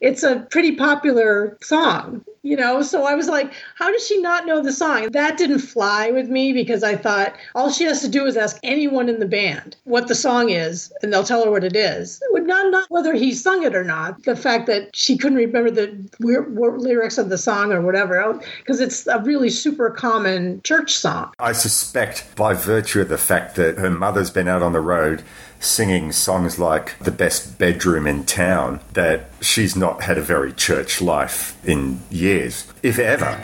[0.00, 4.46] it's a pretty popular song you know so i was like how does she not
[4.46, 8.08] know the song that didn't fly with me because i thought all she has to
[8.08, 11.50] do is ask anyone in the band what the song is and they'll tell her
[11.50, 12.22] what it is.
[12.32, 14.22] Not, not whether he sung it or not.
[14.24, 19.06] The fact that she couldn't remember the lyrics of the song or whatever because it's
[19.06, 21.32] a really super common church song.
[21.38, 25.22] I suspect by virtue of the fact that her mother's been out on the road
[25.60, 31.02] singing songs like The Best Bedroom in Town that she's not had a very church
[31.02, 33.36] life in years, if ever.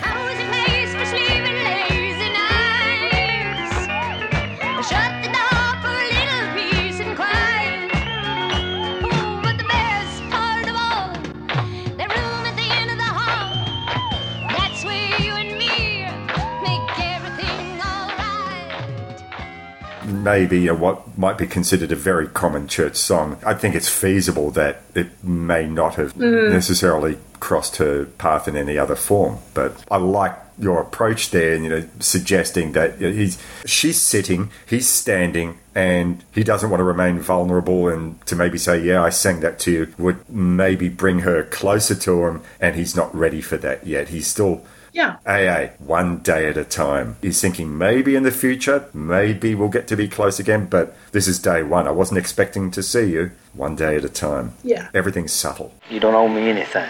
[20.24, 23.38] Maybe a, what might be considered a very common church song.
[23.44, 26.50] I think it's feasible that it may not have mm.
[26.50, 29.38] necessarily crossed her path in any other form.
[29.52, 34.88] But I like your approach there, and you know, suggesting that he's she's sitting, he's
[34.88, 37.88] standing, and he doesn't want to remain vulnerable.
[37.88, 41.94] And to maybe say, "Yeah, I sang that to you," would maybe bring her closer
[41.96, 44.08] to him, and he's not ready for that yet.
[44.08, 45.16] He's still yeah.
[45.26, 47.16] AA, one day at a time.
[47.20, 51.26] He's thinking maybe in the future, maybe we'll get to be close again, but this
[51.26, 51.88] is day one.
[51.88, 53.32] I wasn't expecting to see you.
[53.54, 54.54] One day at a time.
[54.62, 54.88] Yeah.
[54.94, 55.72] Everything's subtle.
[55.90, 56.88] You don't owe me anything.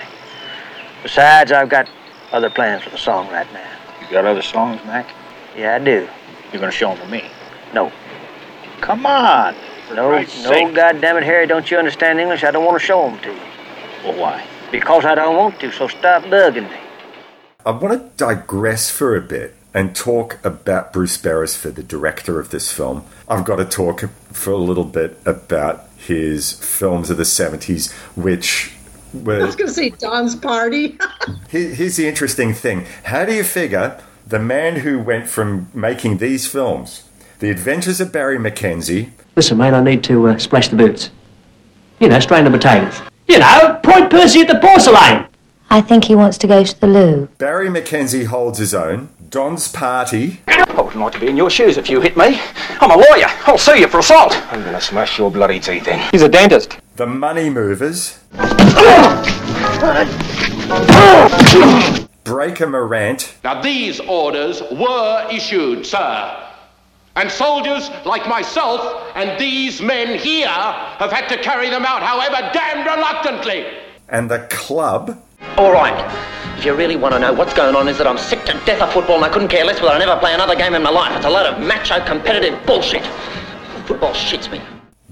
[1.03, 1.89] Besides, I've got
[2.31, 3.71] other plans for the song right now.
[4.03, 5.09] You got other songs, Mac?
[5.57, 6.09] Yeah, I do.
[6.53, 7.25] You're gonna show them to me?
[7.73, 7.91] No.
[8.81, 9.55] Come on.
[9.95, 10.75] No, no, sake.
[10.75, 12.45] goddamn it, Harry, don't you understand English?
[12.45, 13.41] I don't want to show them to you.
[14.03, 14.47] Well, why?
[14.71, 16.84] Because I don't want to, so stop bugging me.
[17.67, 22.51] I want to digress for a bit and talk about Bruce Beresford, the director of
[22.51, 23.05] this film.
[23.29, 24.01] I've got to talk
[24.33, 28.73] for a little bit about his films of the 70s, which
[29.15, 29.41] were.
[29.41, 30.99] I was going to say Don's Party.
[31.49, 36.47] here's the interesting thing How do you figure the man who went from making these
[36.47, 37.05] films,
[37.39, 39.11] The Adventures of Barry McKenzie.
[39.37, 41.11] Listen, mate, I need to uh, splash the boots.
[42.01, 43.01] You know, strain the potatoes.
[43.27, 45.27] You know, point Percy at the porcelain.
[45.71, 47.29] I think he wants to go to the loo.
[47.39, 49.09] Barry McKenzie holds his own.
[49.31, 50.41] Don's party.
[50.47, 52.41] I wouldn't like to be in your shoes if you hit me.
[52.81, 53.27] I'm a lawyer.
[53.47, 54.37] I'll sue you for assault.
[54.53, 55.99] I'm gonna smash your bloody teeth in.
[56.13, 56.79] He's a dentist.
[56.97, 58.21] The Money Movers.
[62.23, 63.35] Breaker Morant.
[63.43, 66.41] Now these orders were issued, sir.
[67.17, 72.51] And soldiers like myself and these men here have had to carry them out, however
[72.53, 73.67] damned reluctantly.
[74.09, 75.23] And the club.
[75.57, 75.95] All right.
[76.59, 78.83] If you really want to know what's going on, is that I'm sick to death
[78.83, 80.91] of football and I couldn't care less whether I never play another game in my
[80.91, 81.17] life.
[81.17, 83.07] It's a load of macho competitive bullshit.
[83.87, 84.61] Football shits me.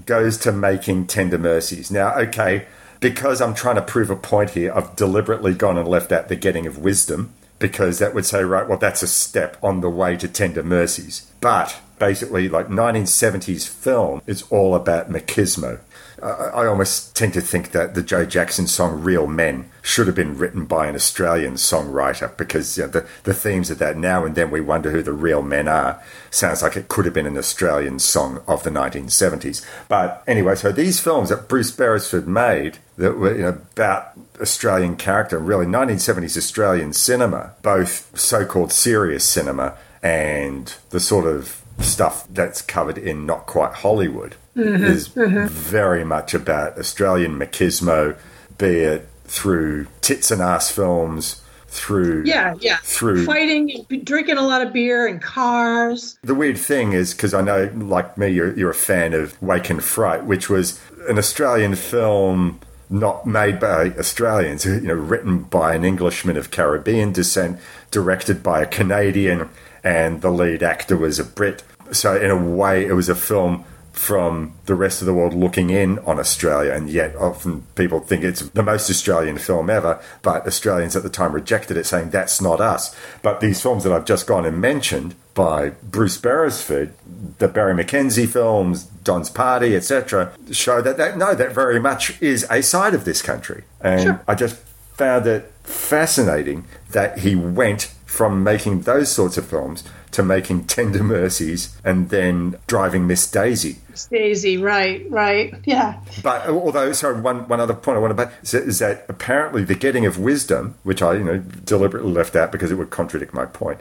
[0.05, 1.89] Goes to making tender mercies.
[1.89, 2.65] Now, okay,
[2.99, 6.35] because I'm trying to prove a point here, I've deliberately gone and left out the
[6.35, 10.17] getting of wisdom because that would say, right, well, that's a step on the way
[10.17, 11.31] to tender mercies.
[11.39, 15.79] But basically, like 1970s film is all about machismo.
[16.23, 20.37] I almost tend to think that the Joe Jackson song Real Men should have been
[20.37, 24.33] written by an Australian songwriter because you know, the, the themes of that now and
[24.33, 27.37] then we wonder who the real men are sounds like it could have been an
[27.37, 29.65] Australian song of the 1970s.
[29.89, 34.95] But anyway, so these films that Bruce Beresford made that were you know, about Australian
[34.95, 42.25] character, really 1970s Australian cinema, both so called serious cinema and the sort of stuff
[42.29, 45.47] that's covered in Not Quite Hollywood mm-hmm, is mm-hmm.
[45.47, 48.17] very much about Australian machismo,
[48.57, 54.61] be it through tits and ass films, through yeah yeah through fighting drinking a lot
[54.61, 58.69] of beer and cars the weird thing is because i know like me you're, you're
[58.69, 62.59] a fan of Wake in Fright which was an australian film
[62.93, 68.61] not made by Australians, you know, written by an Englishman of Caribbean descent, directed by
[68.61, 69.49] a Canadian,
[69.83, 71.63] and the lead actor was a Brit.
[71.91, 75.69] So, in a way, it was a film from the rest of the world looking
[75.69, 80.45] in on Australia, and yet often people think it's the most Australian film ever, but
[80.47, 82.95] Australians at the time rejected it, saying that's not us.
[83.21, 86.93] But these films that I've just gone and mentioned by Bruce Beresford,
[87.37, 92.47] the Barry McKenzie films, Don's Party, etc., show that, that no, that very much is
[92.49, 93.63] a side of this country.
[93.79, 94.21] And Sure.
[94.27, 94.55] I just
[94.95, 99.83] found it fascinating that he went from making those sorts of films
[100.13, 103.77] to making Tender Mercies and then driving Miss Daisy.
[104.09, 105.53] Daisy, right, right.
[105.65, 105.99] Yeah.
[106.23, 109.05] But uh, although, sorry, one, one other point I want to make is, is that
[109.07, 112.89] apparently the getting of wisdom, which I you know deliberately left out because it would
[112.89, 113.79] contradict my point,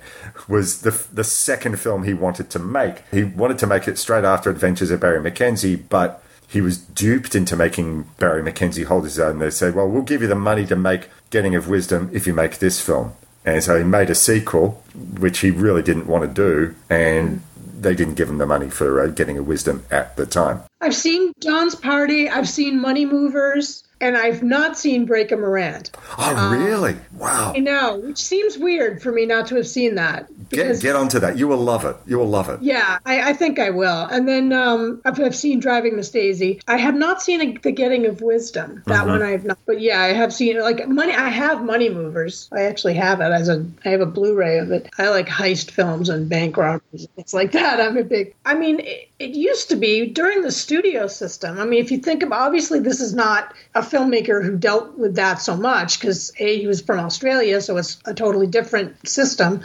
[0.48, 3.02] was the the second film he wanted to make.
[3.10, 7.34] He wanted to make it straight after Adventures of Barry McKenzie, but he was duped
[7.34, 9.38] into making Barry McKenzie hold his own.
[9.38, 12.34] They said, "Well, we'll give you the money to make Getting of Wisdom if you
[12.34, 13.12] make this film."
[13.44, 14.82] And so he made a sequel,
[15.18, 17.42] which he really didn't want to do, and
[17.80, 20.62] they didn't give him the money for uh, Getting a Wisdom at the time.
[20.80, 25.90] I've seen Don's Party, I've seen Money Movers, and I've not seen Breaker Morant.
[26.18, 26.96] Oh, really?
[27.16, 27.52] Wow.
[27.56, 30.28] I know, which seems weird for me not to have seen that.
[30.50, 31.38] Get, get onto that.
[31.38, 31.96] You will love it.
[32.06, 32.60] You will love it.
[32.60, 34.04] Yeah, I, I think I will.
[34.06, 36.60] And then um, I've, I've seen Driving Miss Daisy.
[36.68, 38.82] I have not seen a, The Getting of Wisdom.
[38.86, 39.08] That Mhm.
[39.08, 39.58] one I have not.
[39.66, 41.14] But yeah, I have seen like money.
[41.14, 42.48] I have Money Movers.
[42.52, 43.64] I actually have it as a.
[43.84, 44.90] I have a Blu-ray of it.
[44.98, 47.06] I like heist films and bank robberies.
[47.16, 47.80] It's like that.
[47.80, 48.34] I'm a big.
[48.44, 51.58] I mean, it, it used to be during the studio system.
[51.58, 55.16] I mean, if you think about, obviously, this is not a filmmaker who dealt with
[55.16, 59.62] that so much because a he was from Australia, so it's a totally different system.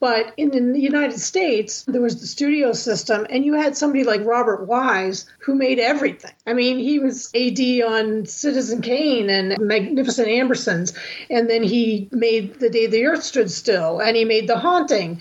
[0.00, 4.04] But in, in the United States, there was the studio system, and you had somebody
[4.04, 6.32] like Robert Wise who made everything.
[6.46, 7.58] I mean, he was AD
[7.90, 10.92] on Citizen Kane and Magnificent Ambersons,
[11.30, 15.20] and then he made The Day the Earth Stood Still, and he made The Haunting,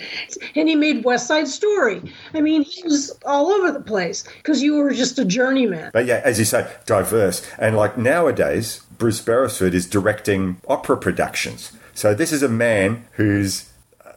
[0.53, 2.01] and he made West Side Story.
[2.33, 5.91] I mean, he was all over the place because you were just a journeyman.
[5.93, 7.41] But yeah, as you say, diverse.
[7.57, 11.71] And like nowadays, Bruce Beresford is directing opera productions.
[11.93, 13.71] So this is a man who's
[14.05, 14.11] uh,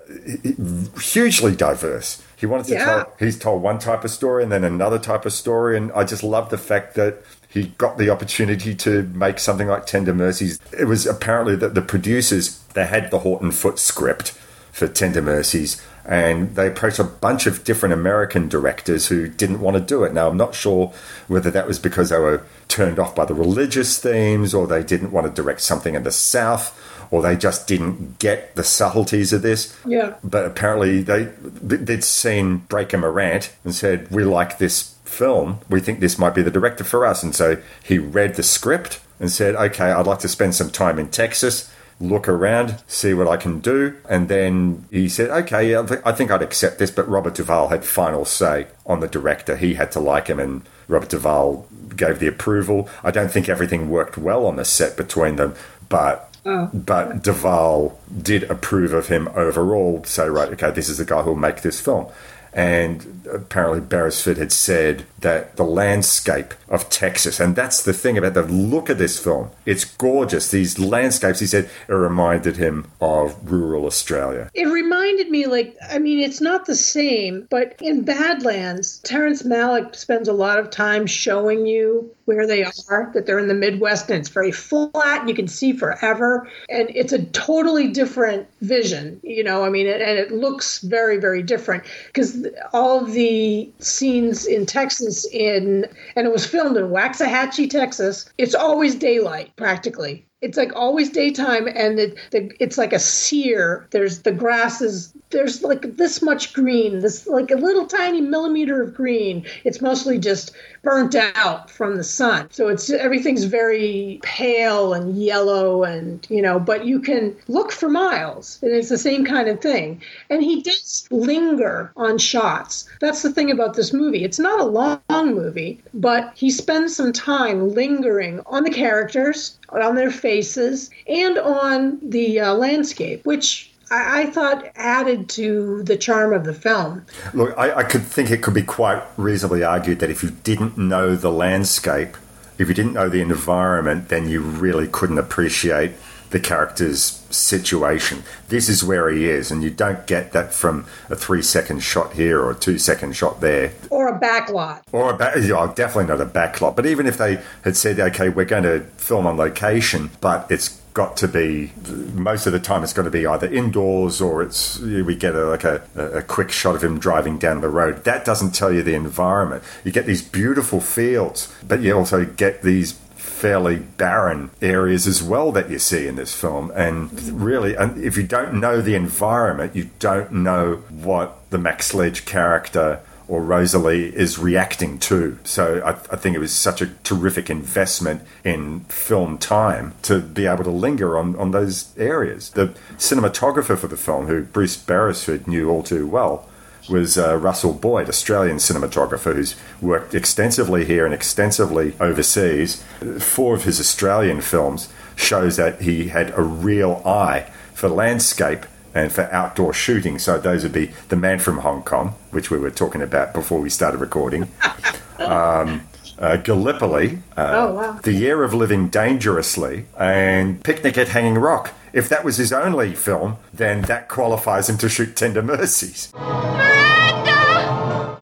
[1.00, 2.20] hugely diverse.
[2.37, 2.84] He wanted to Yeah.
[2.84, 5.76] tell, he's told one type of story and then another type of story.
[5.76, 9.87] And I just love the fact that he got the opportunity to make something like
[9.87, 10.61] Tender Mercies.
[10.78, 14.32] It was apparently that the producers, they had the Horton Foote script
[14.70, 15.80] for Tender Mercies.
[16.05, 20.12] And they approached a bunch of different American directors who didn't want to do it.
[20.12, 20.93] Now, I'm not sure
[21.26, 25.11] whether that was because they were turned off by the religious themes or they didn't
[25.11, 26.78] want to direct something in the South
[27.11, 29.76] or they just didn't get the subtleties of this.
[29.86, 30.14] Yeah.
[30.24, 35.61] But apparently they they'd seen Breaker Morant and said, "We like this film.
[35.68, 39.00] We think this might be the director for us." And so he read the script
[39.20, 43.26] and said, "Okay, I'd like to spend some time in Texas." Look around, see what
[43.26, 46.78] I can do, and then he said, "Okay, yeah, I thi- I think I'd accept
[46.78, 50.38] this." But Robert Duvall had final say on the director; he had to like him,
[50.38, 52.86] and Robert Duvall gave the approval.
[53.02, 55.54] I don't think everything worked well on the set between them,
[55.88, 56.70] but Oh.
[56.72, 60.05] but Duvall did approve of him overall.
[60.05, 62.07] Say, right, okay, this is the guy who'll make this film.
[62.53, 68.32] And apparently, Beresford had said that the landscape of Texas, and that's the thing about
[68.32, 70.51] the look of this film, it's gorgeous.
[70.51, 74.51] These landscapes, he said, it reminded him of rural Australia.
[74.55, 79.94] It reminded me, like, I mean, it's not the same, but in Badlands, Terrence Malick
[79.94, 84.11] spends a lot of time showing you where they are, that they're in the Midwest,
[84.11, 86.49] and it's very flat, and you can see forever.
[86.68, 91.43] And it's a totally different vision, you know, I mean, and it looks very, very
[91.43, 97.70] different because all of the scenes in Texas, in, and it was filmed in Waxahachie,
[97.70, 100.26] Texas, it's always daylight practically.
[100.43, 103.87] It's like always daytime, and it, the, it's like a sear.
[103.91, 108.82] There's the grass is there's like this much green, this like a little tiny millimeter
[108.82, 109.47] of green.
[109.64, 115.84] It's mostly just burnt out from the sun, so it's everything's very pale and yellow,
[115.84, 116.61] and you know.
[116.61, 120.03] But you can look for miles, and it's the same kind of thing.
[120.28, 122.89] And he does linger on shots.
[123.01, 124.22] That's the thing about this movie.
[124.22, 129.94] It's not a long movie, but he spends some time lingering on the characters, on
[129.94, 136.32] their faces, and on the uh, landscape, which I, I thought added to the charm
[136.32, 137.04] of the film.
[137.34, 140.76] Look, I, I could think it could be quite reasonably argued that if you didn't
[140.76, 142.16] know the landscape,
[142.58, 145.92] if you didn't know the environment, then you really couldn't appreciate
[146.31, 148.22] the character's situation.
[148.49, 152.14] This is where he is, and you don't get that from a three second shot
[152.14, 153.72] here or a two second shot there.
[153.91, 154.83] Or a backlot.
[154.93, 156.77] Or a back, oh, definitely not a backlot.
[156.77, 160.81] But even if they had said, okay, we're going to film on location, but it's
[160.97, 161.70] got to be
[162.14, 165.45] most of the time it's going to be either indoors or it's we get a,
[165.45, 168.83] like a, a quick shot of him driving down the road that doesn't tell you
[168.83, 172.99] the environment you get these beautiful fields but you also get these
[173.37, 176.72] fairly barren areas as well that you see in this film.
[176.74, 182.24] And really, if you don't know the environment, you don't know what the Mac Sledge
[182.24, 185.39] character or Rosalie is reacting to.
[185.45, 190.47] So I, I, think it was such a terrific investment in film time to be
[190.47, 192.51] able to linger on, on those areas.
[192.51, 196.49] The cinematographer for the film, who Bruce Beresford knew all too well,
[196.89, 202.82] was uh, Russell Boyd, Australian cinematographer who's worked extensively here and extensively overseas.
[203.18, 209.12] Four of his Australian films shows that he had a real eye for landscape and
[209.12, 210.18] for outdoor shooting.
[210.18, 213.61] So those would be The Man from Hong Kong, which we were talking about before
[213.61, 214.49] we started recording.
[215.18, 215.87] um,
[216.18, 217.93] uh, Gallipoli, uh, oh, wow.
[218.03, 221.74] The Year of Living Dangerously, and Picnic at Hanging Rock.
[221.93, 226.12] If that was his only film, then that qualifies him to shoot Tender Mercies.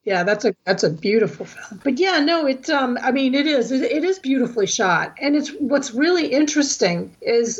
[0.05, 1.81] Yeah, that's a that's a beautiful film.
[1.83, 5.15] But yeah, no, it's um I mean it is it, it is beautifully shot.
[5.19, 7.59] And it's what's really interesting is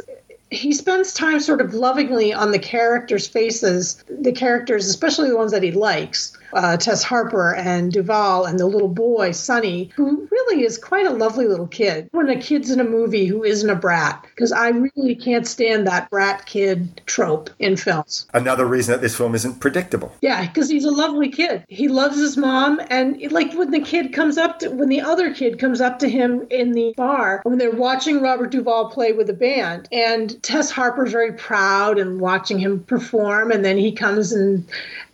[0.52, 5.52] he spends time sort of lovingly on the characters' faces, the characters, especially the ones
[5.52, 10.64] that he likes uh, Tess Harper and Duvall and the little boy, Sonny, who really
[10.64, 12.10] is quite a lovely little kid.
[12.12, 15.88] When a kid's in a movie who isn't a brat, because I really can't stand
[15.88, 18.28] that brat kid trope in films.
[18.34, 20.14] Another reason that this film isn't predictable.
[20.22, 21.66] Yeah, because he's a lovely kid.
[21.68, 22.82] He loves his mom.
[22.89, 26.10] And like when the kid comes up to, when the other kid comes up to
[26.10, 30.72] him in the bar, when they're watching Robert Duvall play with the band, and Tess
[30.72, 34.66] Harper's very proud and watching him perform, and then he comes and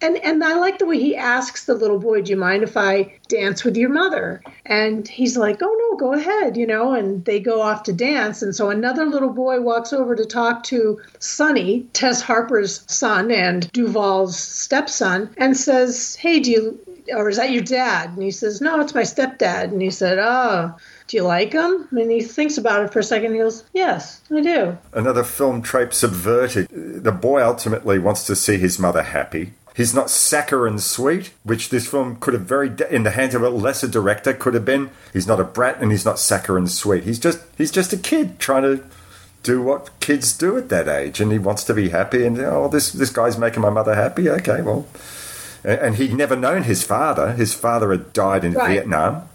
[0.02, 2.76] and and I like the way he asks the little boy, "Do you mind if
[2.76, 6.94] I dance with your mother?" And he's like, "Oh no, go ahead," you know.
[6.94, 10.64] And they go off to dance, and so another little boy walks over to talk
[10.64, 16.80] to Sonny, Tess Harper's son and Duvall's stepson, and says, "Hey, do you?"
[17.16, 18.12] Or is that your dad?
[18.12, 19.66] And he says, No, it's my stepdad.
[19.72, 20.76] And he said, Oh,
[21.08, 21.88] do you like him?
[21.92, 23.34] And he thinks about it for a second.
[23.34, 24.78] He goes, Yes, I do.
[24.94, 26.68] Another film trope subverted.
[26.70, 29.54] The boy ultimately wants to see his mother happy.
[29.76, 33.50] He's not saccharine sweet, which this film could have very, in the hands of a
[33.50, 34.90] lesser director, could have been.
[35.14, 37.06] He's not a brat and he's not saccharine sweet.
[37.06, 38.84] He's just he's just a kid trying to
[39.44, 42.26] do what kids do at that age, and he wants to be happy.
[42.26, 44.30] And oh, this this guy's making my mother happy.
[44.30, 44.88] Okay, well,
[45.64, 47.32] and he'd never known his father.
[47.34, 48.72] His father had died in right.
[48.72, 49.30] Vietnam.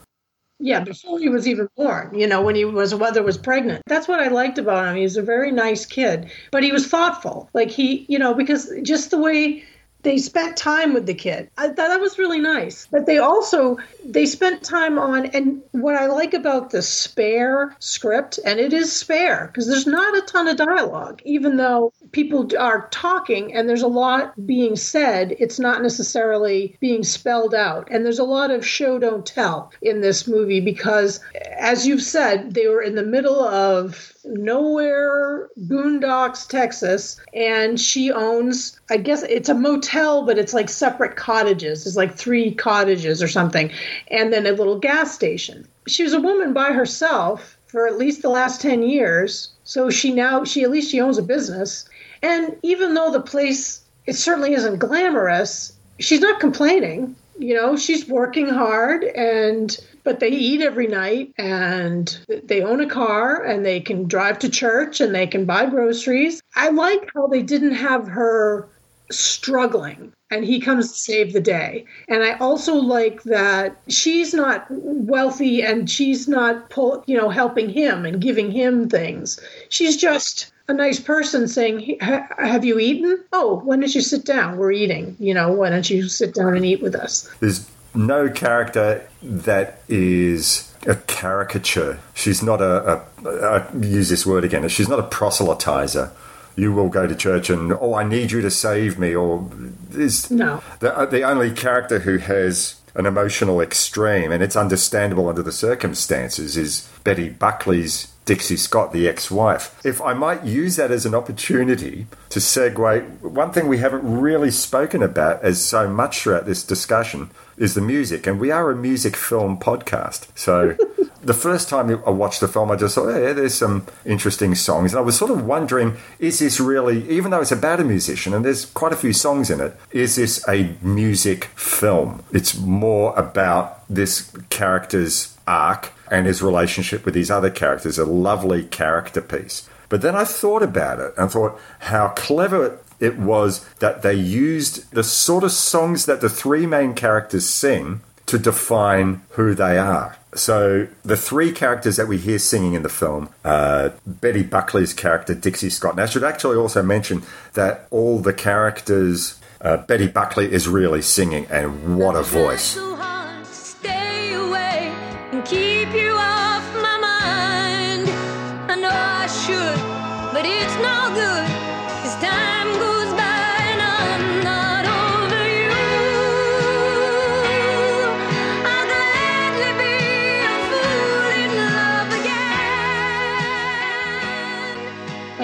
[0.59, 3.83] Yeah, before he was even born, you know, when he was mother was pregnant.
[3.87, 4.97] That's what I liked about him.
[4.97, 7.51] He was a very nice kid, but he was thoughtful.
[7.53, 9.65] Like he, you know, because just the way
[10.07, 11.51] they spent time with the kid.
[11.59, 12.87] I thought that was really nice.
[12.87, 18.39] But they also they spent time on and what I like about the spare script
[18.45, 22.89] and it is spare because there's not a ton of dialogue even though people are
[22.91, 28.21] talking and there's a lot being said it's not necessarily being spelled out and there's
[28.21, 31.21] a lot of show don't tell in this movie because
[31.59, 38.79] as you've said they were in the middle of nowhere boondocks texas and she owns
[38.91, 41.87] i guess it's a motel but it's like separate cottages.
[41.87, 43.71] It's like three cottages or something
[44.11, 45.67] and then a little gas station.
[45.87, 50.13] She was a woman by herself for at least the last 10 years so she
[50.13, 51.89] now she at least she owns a business.
[52.23, 57.17] And even though the place it certainly isn't glamorous she's not complaining.
[57.39, 59.77] You know she's working hard and
[60.07, 64.49] but they eat every night and they own a car and they can drive to
[64.49, 66.41] church and they can buy groceries.
[66.55, 68.69] I like how they didn't have her
[69.11, 71.85] struggling and he comes to save the day.
[72.09, 77.69] And I also like that she's not wealthy and she's not pull, you know helping
[77.69, 79.41] him and giving him things.
[79.71, 83.25] She's just a nice person saying, "Have you eaten?
[83.33, 84.57] Oh, why don't you sit down?
[84.57, 85.17] We're eating.
[85.19, 87.67] You know, why don't you sit down and eat with us?" There's
[87.97, 91.99] no character that is a caricature.
[92.15, 94.69] She's not a, a I use this word again.
[94.69, 96.11] She's not a proselytizer.
[96.55, 99.15] You will go to church and oh, I need you to save me.
[99.15, 99.51] Or
[99.93, 105.29] is no the uh, the only character who has an emotional extreme, and it's understandable
[105.29, 109.79] under the circumstances, is Betty Buckley's Dixie Scott, the ex wife.
[109.85, 114.51] If I might use that as an opportunity to segue, one thing we haven't really
[114.51, 118.77] spoken about as so much throughout this discussion is the music, and we are a
[118.77, 120.29] music film podcast.
[120.35, 120.77] So
[121.23, 124.93] the first time I watched the film, I just thought, yeah, there's some interesting songs.
[124.93, 128.33] And I was sort of wondering, is this really, even though it's about a musician
[128.33, 132.23] and there's quite a few songs in it, is this a music film?
[132.33, 138.65] It's more about this character's arc and his relationship with these other characters, a lovely
[138.65, 139.69] character piece.
[139.89, 144.91] But then I thought about it and thought how clever it was that they used
[144.93, 150.17] the sort of songs that the three main characters sing to define who they are.
[150.35, 155.35] So the three characters that we hear singing in the film, uh, Betty Buckley's character
[155.35, 155.97] Dixie Scott.
[155.97, 157.23] Now, I should actually also mention
[157.55, 162.77] that all the characters, uh, Betty Buckley is really singing, and what a voice!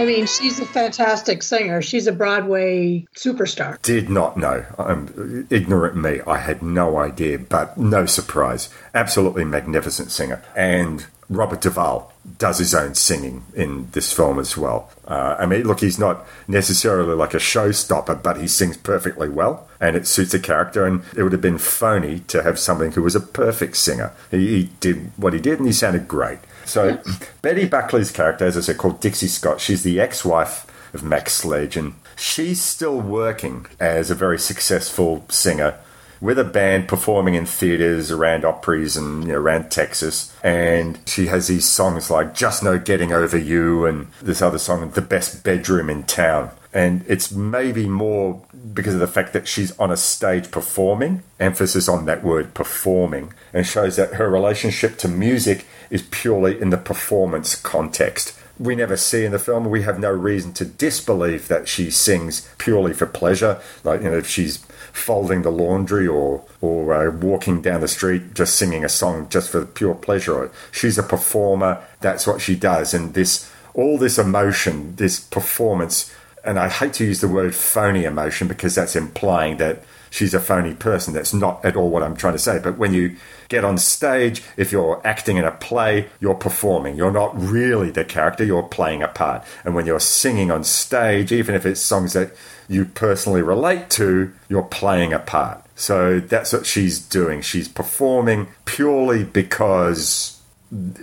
[0.02, 1.80] I mean, she's a fantastic singer.
[1.80, 3.80] She's a Broadway superstar.
[3.82, 4.64] Did not know.
[4.76, 6.20] I'm ignorant me.
[6.26, 8.68] I had no idea, but no surprise.
[8.94, 10.42] Absolutely magnificent singer.
[10.56, 14.90] And Robert Duvall does his own singing in this film as well.
[15.06, 19.68] Uh, I mean, look, he's not necessarily like a showstopper, but he sings perfectly well,
[19.80, 20.84] and it suits the character.
[20.84, 24.12] And it would have been phony to have something who was a perfect singer.
[24.32, 26.40] He, he did what he did, and he sounded great.
[26.64, 27.00] So,
[27.42, 31.76] Betty Buckley's character, as I said, called Dixie Scott, she's the ex-wife of Mac Sledge,
[31.76, 35.78] and she's still working as a very successful singer
[36.22, 40.32] with a band performing in theaters around operas and you know, around Texas.
[40.42, 44.88] And she has these songs like Just No Getting Over You and this other song,
[44.90, 46.50] The Best Bedroom in Town.
[46.72, 48.40] And it's maybe more
[48.72, 53.34] because of the fact that she's on a stage performing, emphasis on that word performing,
[53.52, 58.96] and shows that her relationship to music is purely in the performance context we never
[58.96, 59.68] see in the film.
[59.68, 63.60] We have no reason to disbelieve that she sings purely for pleasure.
[63.82, 64.58] Like, you know, if she's
[64.92, 69.50] folding the laundry or, or uh, walking down the street just singing a song just
[69.50, 70.50] for pure pleasure.
[70.70, 71.82] She's a performer.
[72.00, 72.94] That's what she does.
[72.94, 76.14] And this, all this emotion, this performance,
[76.44, 79.82] and I hate to use the word phony emotion because that's implying that
[80.12, 81.14] she's a phony person.
[81.14, 82.60] That's not at all what I'm trying to say.
[82.62, 83.16] But when you
[83.48, 86.96] get on stage, if you're acting in a play, you're performing.
[86.96, 89.42] You're not really the character, you're playing a part.
[89.64, 92.32] And when you're singing on stage, even if it's songs that
[92.68, 95.64] you personally relate to, you're playing a part.
[95.74, 97.40] So that's what she's doing.
[97.40, 100.31] She's performing purely because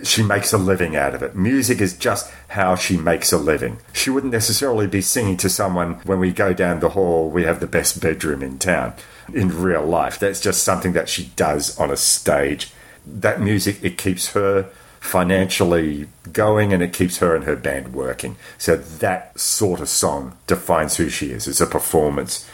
[0.02, 1.36] she makes a living out of it.
[1.36, 3.78] Music is just how she makes a living.
[3.92, 7.60] She wouldn't necessarily be singing to someone when we go down the hall, we have
[7.60, 8.94] the best bedroom in town
[9.32, 10.18] in real life.
[10.18, 12.72] That's just something that she does on a stage.
[13.06, 18.36] That music, it keeps her financially going and it keeps her and her band working.
[18.58, 21.46] So that sort of song defines who she is.
[21.46, 22.48] It's a performance.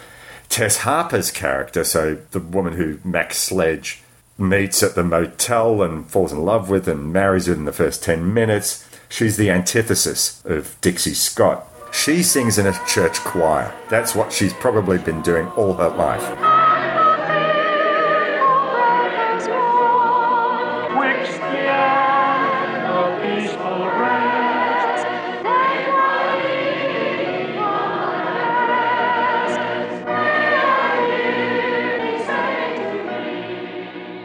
[0.48, 4.02] Tess Harper's character, so the woman who Mac Sledge
[4.38, 8.32] meets at the motel and falls in love with and marries within the first 10
[8.32, 8.86] minutes.
[9.08, 11.66] She's the antithesis of Dixie Scott.
[11.92, 13.74] She sings in a church choir.
[13.88, 16.55] That's what she's probably been doing all her life.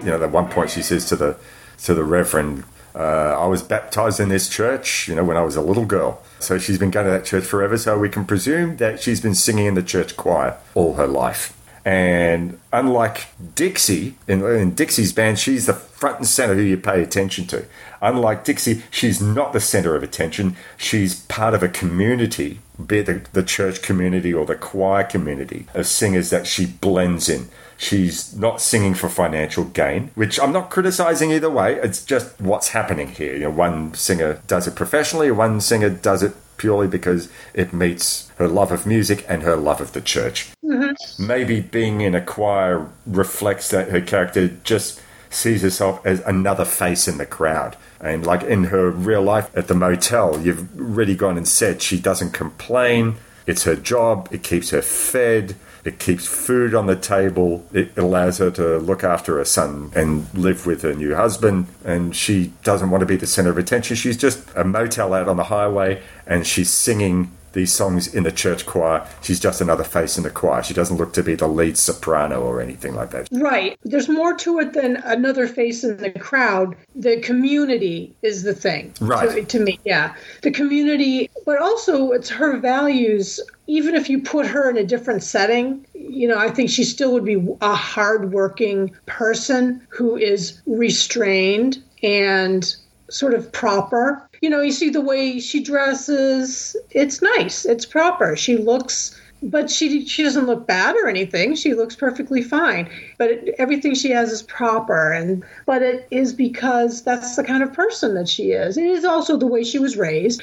[0.03, 1.37] You know, at one point she says to the
[1.83, 2.63] to the reverend,
[2.95, 6.21] uh, "I was baptized in this church, you know, when I was a little girl."
[6.39, 7.77] So she's been going to that church forever.
[7.77, 11.53] So we can presume that she's been singing in the church choir all her life.
[11.83, 17.01] And unlike Dixie, in, in Dixie's band, she's the front and center who you pay
[17.01, 17.65] attention to.
[18.01, 20.55] Unlike Dixie, she's not the center of attention.
[20.77, 25.65] She's part of a community, be it the, the church community or the choir community
[25.73, 27.47] of singers that she blends in.
[27.81, 31.77] She's not singing for financial gain, which I'm not criticizing either way.
[31.77, 33.33] It's just what's happening here.
[33.33, 38.31] You know, one singer does it professionally, one singer does it purely because it meets
[38.35, 40.51] her love of music and her love of the church.
[40.63, 41.25] Mm-hmm.
[41.25, 45.01] Maybe being in a choir reflects that her character just
[45.31, 47.77] sees herself as another face in the crowd.
[47.99, 51.99] And like in her real life at the motel, you've already gone and said she
[51.99, 53.15] doesn't complain.
[53.47, 54.29] It's her job.
[54.31, 55.55] It keeps her fed.
[55.83, 57.65] It keeps food on the table.
[57.73, 61.67] It allows her to look after her son and live with her new husband.
[61.83, 63.95] And she doesn't want to be the center of attention.
[63.95, 68.31] She's just a motel out on the highway and she's singing these songs in the
[68.31, 69.07] church choir.
[69.21, 70.63] She's just another face in the choir.
[70.63, 73.27] She doesn't look to be the lead soprano or anything like that.
[73.31, 73.77] Right.
[73.83, 76.75] There's more to it than another face in the crowd.
[76.95, 78.93] The community is the thing.
[79.01, 79.29] Right.
[79.29, 80.15] To, to me, yeah.
[80.41, 83.39] The community, but also it's her values.
[83.67, 87.13] Even if you put her in a different setting, you know, I think she still
[87.13, 92.75] would be a hardworking person who is restrained and
[93.09, 94.27] sort of proper.
[94.41, 98.35] You know, you see the way she dresses, it's nice, it's proper.
[98.35, 101.55] She looks but she she doesn't look bad or anything.
[101.55, 102.89] She looks perfectly fine.
[103.17, 107.63] But it, everything she has is proper and but it is because that's the kind
[107.63, 108.77] of person that she is.
[108.77, 110.41] It is also the way she was raised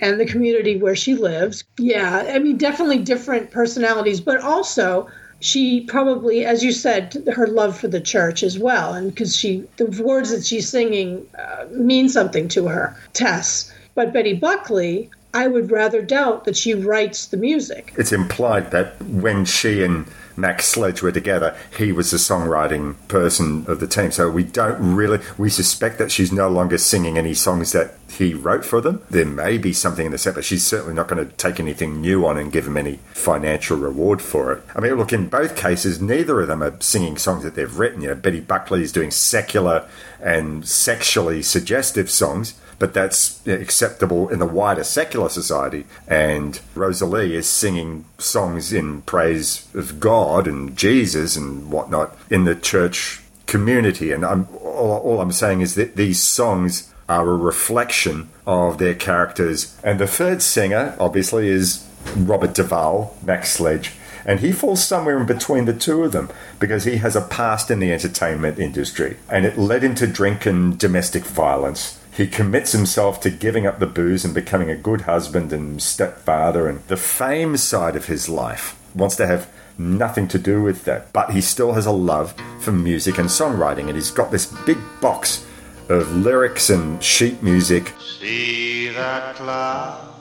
[0.00, 1.64] and the community where she lives.
[1.78, 5.08] Yeah, I mean definitely different personalities, but also
[5.40, 9.64] she probably, as you said, her love for the church as well, and because she,
[9.78, 13.72] the words that she's singing uh, mean something to her, Tess.
[13.94, 17.92] But Betty Buckley, I would rather doubt that she writes the music.
[17.96, 20.06] It's implied that when she and
[20.36, 24.10] Mac Sledge were together, he was the songwriting person of the team.
[24.10, 28.34] So we don't really, we suspect that she's no longer singing any songs that he
[28.34, 29.02] wrote for them.
[29.10, 32.00] There may be something in the set, but she's certainly not going to take anything
[32.00, 34.62] new on and give him any financial reward for it.
[34.74, 38.02] I mean, look, in both cases, neither of them are singing songs that they've written.
[38.02, 39.88] You know, Betty Buckley is doing secular
[40.20, 45.84] and sexually suggestive songs but that's acceptable in the wider secular society.
[46.08, 52.56] And Rosalie is singing songs in praise of God and Jesus and whatnot in the
[52.56, 54.12] church community.
[54.12, 58.94] And I'm, all, all I'm saying is that these songs are a reflection of their
[58.94, 59.78] characters.
[59.84, 63.92] And the third singer, obviously, is Robert Duvall, Mac Sledge.
[64.24, 67.70] And he falls somewhere in between the two of them because he has a past
[67.70, 71.99] in the entertainment industry and it led him to drink and domestic violence.
[72.20, 76.68] He commits himself to giving up the booze and becoming a good husband and stepfather,
[76.68, 81.14] and the fame side of his life wants to have nothing to do with that.
[81.14, 84.76] But he still has a love for music and songwriting, and he's got this big
[85.00, 85.46] box
[85.88, 87.94] of lyrics and sheet music.
[88.18, 90.12] See that cloud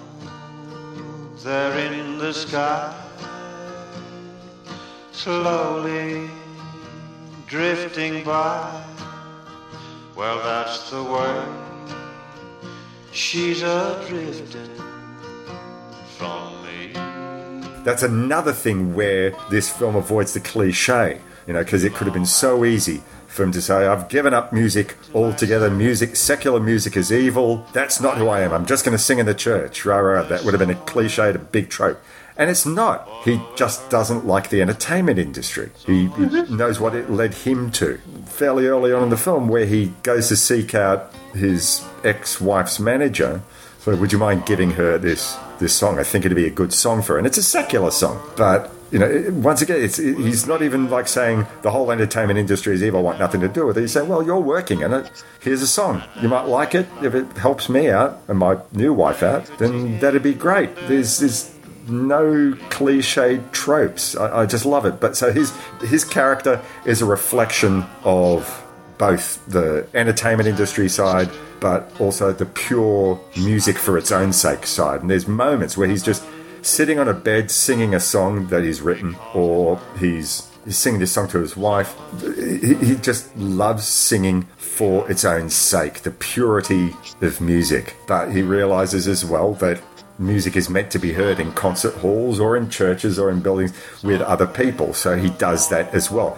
[1.43, 2.97] there in the sky,
[5.11, 6.29] slowly
[7.45, 8.85] drifting by.
[10.15, 11.68] Well, that's the way
[13.19, 14.69] she's adrifting
[16.17, 16.93] from me.
[17.83, 22.13] That's another thing where this film avoids the cliche, you know, because it could have
[22.13, 25.69] been so easy for him to say, I've given up music altogether.
[25.69, 27.67] Music, secular music is evil.
[27.73, 28.53] That's not who I am.
[28.53, 29.85] I'm just going to sing in the church.
[29.85, 30.23] Rah, rah.
[30.23, 32.01] That would have been a cliche, a big trope.
[32.39, 33.07] And it's not.
[33.25, 35.69] He just doesn't like the entertainment industry.
[35.85, 37.97] He, he knows what it led him to.
[38.25, 42.79] Fairly early on in the film, where he goes to seek out his ex wife's
[42.79, 43.41] manager.
[43.79, 45.99] So, would you mind giving her this this song?
[45.99, 47.17] I think it'd be a good song for her.
[47.17, 48.21] And it's a secular song.
[48.37, 52.39] But, you know, once again, it's, it- he's not even like saying the whole entertainment
[52.39, 53.81] industry is evil, I want nothing to do with it.
[53.81, 55.11] He's saying, well, you're working in it.
[55.41, 56.03] Here's a song.
[56.21, 56.87] You might like it.
[57.01, 60.73] If it helps me out and my new wife out, then that'd be great.
[60.87, 61.53] There's, there's
[61.89, 64.15] no cliched tropes.
[64.15, 64.99] I, I just love it.
[64.99, 68.65] But so his his character is a reflection of
[68.97, 71.29] both the entertainment industry side,
[71.59, 75.01] but also the pure music for its own sake side.
[75.01, 76.23] And there's moments where he's just
[76.61, 81.11] sitting on a bed singing a song that he's written, or he's he's singing this
[81.11, 81.95] song to his wife.
[82.21, 87.95] He, he just loves singing for its own sake, the purity of music.
[88.07, 89.81] But he realizes as well that
[90.19, 93.73] music is meant to be heard in concert halls or in churches or in buildings
[94.03, 94.93] with other people.
[94.93, 96.37] So he does that as well.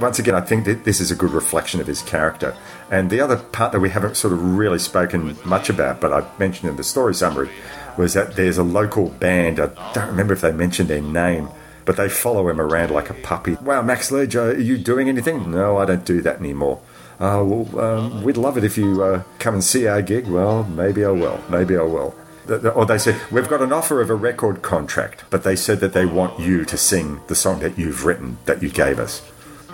[0.00, 2.54] Once again, I think that this is a good reflection of his character.
[2.90, 6.26] And the other part that we haven't sort of really spoken much about, but I
[6.38, 7.50] mentioned in the story summary,
[7.96, 9.58] was that there's a local band.
[9.58, 11.48] I don't remember if they mentioned their name.
[11.86, 13.54] But they follow him around like a puppy.
[13.62, 15.52] Wow, Mac Sledge, are you doing anything?
[15.52, 16.80] No, I don't do that anymore.
[17.20, 20.26] Uh, well, um, we'd love it if you uh, come and see our gig.
[20.26, 21.40] Well, maybe I will.
[21.48, 22.12] Maybe I will.
[22.48, 25.92] Or they said, We've got an offer of a record contract, but they said that
[25.92, 29.22] they want you to sing the song that you've written, that you gave us.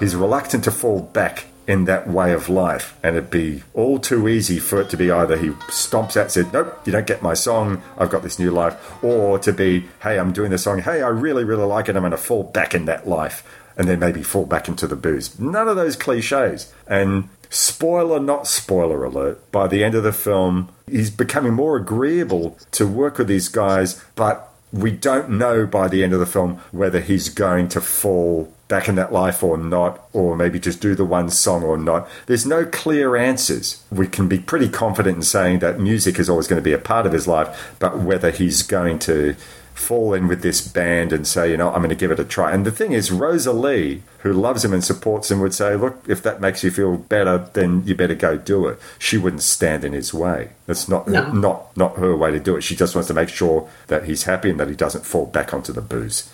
[0.00, 4.26] He's reluctant to fall back in that way of life, and it'd be all too
[4.26, 7.34] easy for it to be either he stomps out, said, Nope, you don't get my
[7.34, 11.02] song, I've got this new life, or to be, Hey, I'm doing the song, hey,
[11.02, 13.44] I really, really like it, I'm going to fall back in that life,
[13.76, 15.38] and then maybe fall back into the booze.
[15.38, 16.72] None of those cliches.
[16.86, 22.58] And spoiler, not spoiler alert, by the end of the film, he's becoming more agreeable
[22.72, 26.58] to work with these guys, but we don't know by the end of the film
[26.70, 30.94] whether he's going to fall back in that life or not, or maybe just do
[30.94, 32.08] the one song or not.
[32.24, 33.84] There's no clear answers.
[33.90, 36.78] We can be pretty confident in saying that music is always going to be a
[36.78, 39.36] part of his life, but whether he's going to
[39.82, 42.24] fall in with this band and say, you know, I'm going to give it a
[42.24, 42.52] try.
[42.52, 46.22] And the thing is, Rosalie, who loves him and supports him, would say, look, if
[46.22, 48.78] that makes you feel better, then you better go do it.
[48.98, 50.50] She wouldn't stand in his way.
[50.66, 51.30] That's not No.
[51.32, 52.62] not not her way to do it.
[52.62, 55.52] She just wants to make sure that he's happy and that he doesn't fall back
[55.52, 56.30] onto the booze.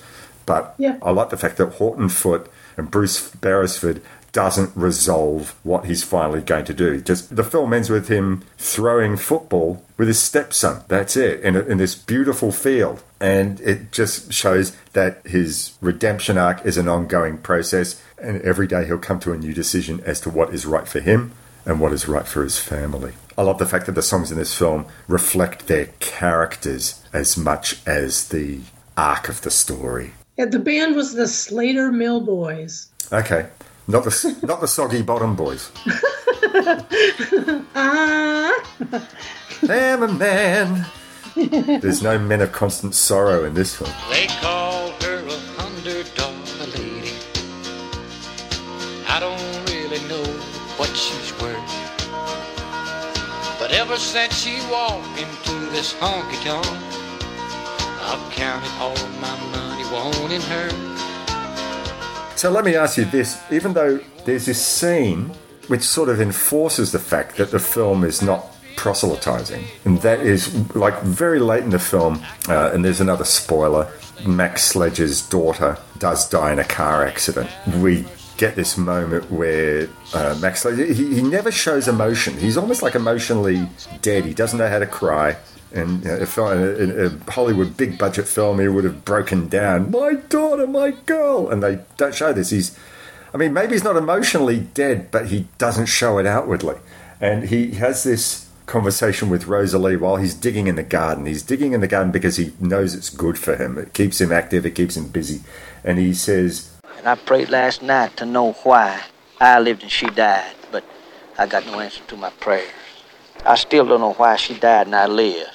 [0.47, 0.97] But Yeah.
[1.03, 4.01] I like the fact that Horton Foote and Bruce Beresford
[4.33, 7.01] doesn't resolve what he's finally going to do.
[7.01, 10.83] Just the film ends with him throwing football with his stepson.
[10.87, 16.39] That's it in, a, in this beautiful field, and it just shows that his redemption
[16.39, 20.21] arc is an ongoing process, and every day he'll come to a new decision as
[20.23, 21.33] to what is right for him
[21.65, 23.13] and what is right for his family.
[23.37, 27.81] I love the fact that the songs in this film reflect their characters as much
[27.87, 28.61] as the
[28.97, 30.13] arc of the story.
[30.37, 32.89] Yeah, the band was the Slater Mill Boys.
[33.13, 33.49] Okay.
[33.91, 35.71] Not the not the soggy bottom boys.
[37.75, 38.53] Ah,
[39.69, 40.87] I'm a man.
[41.39, 43.91] There's no men of constant sorrow in this film.
[44.11, 47.13] They call her a hundred dollar lady.
[49.09, 50.25] I don't really know
[50.77, 51.55] what she's worth.
[53.61, 56.67] But ever since she walked into this honky tonk,
[58.03, 60.71] I've counted all my money wanting her.
[62.37, 65.31] So let me ask you this: even though there's this scene
[65.69, 68.45] which sort of enforces the fact that the film is not
[68.79, 73.91] proselytizing, and that is like very late in the film, uh, and there's another spoiler:
[74.25, 77.51] Mac Sledge's daughter does die in a car accident.
[77.83, 78.07] We
[78.37, 82.39] get this moment where uh, Mac Sledge he, he never shows emotion.
[82.39, 83.69] He's almost like emotionally
[84.01, 84.25] dead.
[84.25, 85.37] He doesn't know how to cry.
[85.75, 89.49] And you know, if I, in a Hollywood big budget film, he would have broken
[89.49, 89.91] down.
[89.91, 92.51] My daughter, my girl, and they don't show this.
[92.51, 92.79] He's,
[93.35, 96.77] I mean, maybe he's not emotionally dead, but he doesn't show it outwardly.
[97.21, 101.27] And he has this conversation with Rosalie while he's digging in the garden.
[101.27, 103.79] He's digging in the garden because he knows it's good for him.
[103.79, 104.65] It keeps him active.
[104.65, 105.41] It keeps him busy.
[105.83, 109.03] And he says, And I prayed last night to know why
[109.41, 110.85] I lived and she died, but
[111.39, 112.69] I got no answer to my prayers.
[113.45, 115.51] I still don't know why she died and I lived.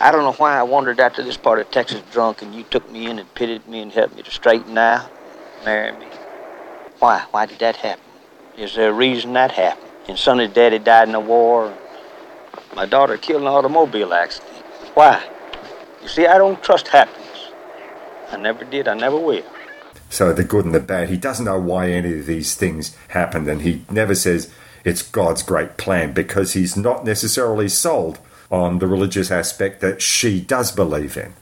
[0.00, 2.64] I don't know why I wandered out to this part of Texas drunk and you
[2.64, 5.10] took me in and pitied me and helped me to straighten out,
[5.64, 6.06] marry me.
[6.98, 7.24] Why?
[7.30, 8.04] Why did that happen?
[8.56, 9.90] Is there a reason that happened?
[10.08, 11.72] And Sonny's daddy died in the war.
[12.74, 14.52] My daughter killed in an automobile accident.
[14.94, 15.22] Why?
[16.02, 17.50] You see, I don't trust happiness.
[18.30, 18.88] I never did.
[18.88, 19.44] I never will.
[20.10, 21.08] So the good and the bad.
[21.08, 24.52] He doesn't know why any of these things happened, and he never says
[24.84, 28.18] it's God's great plan because he's not necessarily sold
[28.50, 31.34] on the religious aspect that she does believe in.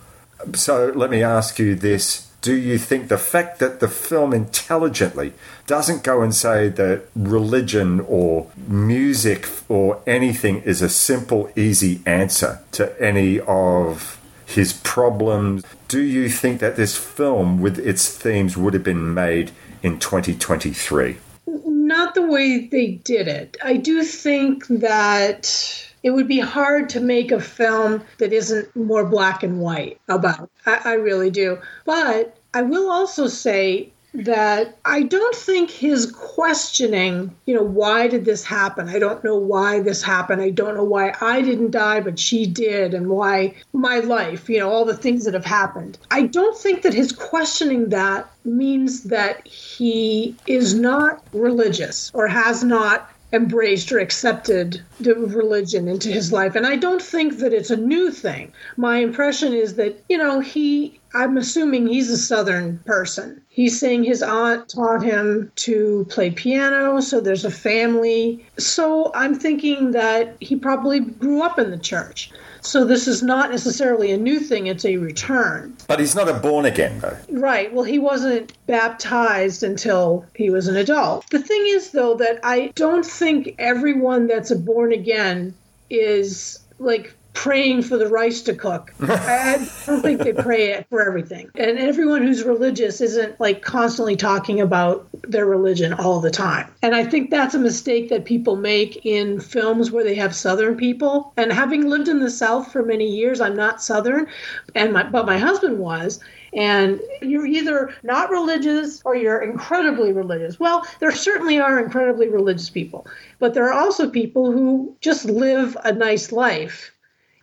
[0.55, 2.26] So let me ask you this.
[2.47, 5.33] Do you think the fact that the film intelligently
[5.67, 12.61] doesn't go and say that religion or music or anything is a simple, easy answer
[12.71, 15.65] to any of his problems.
[15.89, 19.51] Do you think that this film, with its themes, would have been made
[19.83, 21.17] in 2023?
[21.47, 23.57] not the way they did it.
[23.65, 29.05] I do think that it would be hard to make a film that isn't more
[29.05, 30.51] black and white about.
[30.67, 31.59] I, I really do.
[31.85, 38.25] But I will also say that I don't think his questioning, you know, why did
[38.25, 38.89] this happen?
[38.89, 40.41] I don't know why this happened.
[40.41, 44.59] I don't know why I didn't die, but she did, and why my life, you
[44.59, 45.99] know, all the things that have happened.
[46.11, 52.65] I don't think that his questioning that means that he is not religious or has
[52.65, 56.55] not embraced or accepted the religion into his life.
[56.55, 58.53] And I don't think that it's a new thing.
[58.79, 63.41] My impression is that, you know, he, I'm assuming he's a Southern person.
[63.49, 68.45] He's saying his aunt taught him to play piano, so there's a family.
[68.59, 72.31] So I'm thinking that he probably grew up in the church.
[72.61, 75.77] So this is not necessarily a new thing, it's a return.
[75.87, 77.17] But he's not a born again, though.
[77.31, 77.73] Right.
[77.73, 81.31] Well, he wasn't baptized until he was an adult.
[81.31, 85.55] The thing is, though, that I don't think everyone that's a born again
[85.91, 88.93] is like praying for the rice to cook.
[89.01, 91.51] I, don't think they pray for everything.
[91.55, 96.72] And everyone who's religious isn't like constantly talking about their religion all the time.
[96.82, 100.76] And I think that's a mistake that people make in films where they have Southern
[100.76, 101.34] people.
[101.37, 104.26] And having lived in the South for many years, I'm not Southern,
[104.74, 106.18] and my, but my husband was.
[106.55, 110.59] And you're either not religious or you're incredibly religious.
[110.59, 113.07] Well, there certainly are incredibly religious people,
[113.39, 116.93] but there are also people who just live a nice life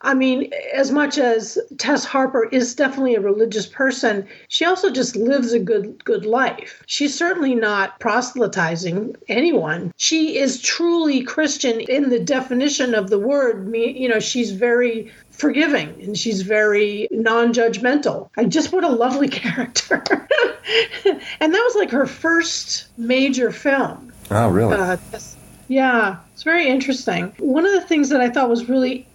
[0.04, 5.16] I mean, as much as Tess Harper is definitely a religious person, she also just
[5.16, 6.84] lives a good good life.
[6.88, 9.94] She's certainly not proselytizing anyone.
[9.96, 13.74] She is truly Christian in the definition of the word.
[13.74, 18.30] You know, she's very forgiving and she's very non-judgmental.
[18.38, 20.04] I just what a lovely character.
[21.40, 24.12] and that was like her first major film.
[24.30, 24.76] Oh, really?
[24.76, 24.98] Uh,
[25.70, 27.34] yeah, it's very interesting.
[27.40, 29.08] One of the things that I thought was really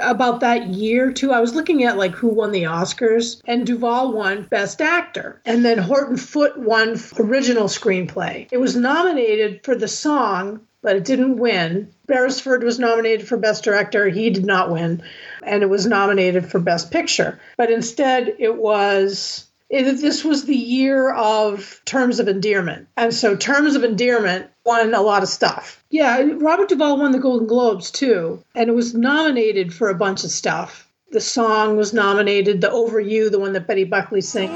[0.00, 4.12] about that year too, I was looking at like who won the Oscars, and Duvall
[4.12, 8.48] won Best Actor, and then Horton Foote won Original Screenplay.
[8.50, 11.92] It was nominated for the song, but it didn't win.
[12.06, 14.08] Beresford was nominated for Best Director.
[14.08, 15.02] He did not win.
[15.42, 17.38] And it was nominated for Best Picture.
[17.56, 22.88] But instead, it was it, this was the year of terms of endearment.
[22.96, 25.82] And so terms of endearment won a lot of stuff.
[25.90, 30.24] Yeah, Robert Duvall won the Golden Globes too, and it was nominated for a bunch
[30.24, 30.88] of stuff.
[31.10, 34.50] The song was nominated, the Over You, the one that Betty Buckley sang.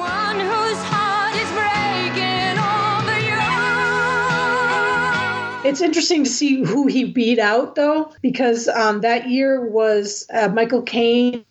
[5.67, 10.47] It's interesting to see who he beat out, though, because um, that year was uh,
[10.47, 11.45] Michael Caine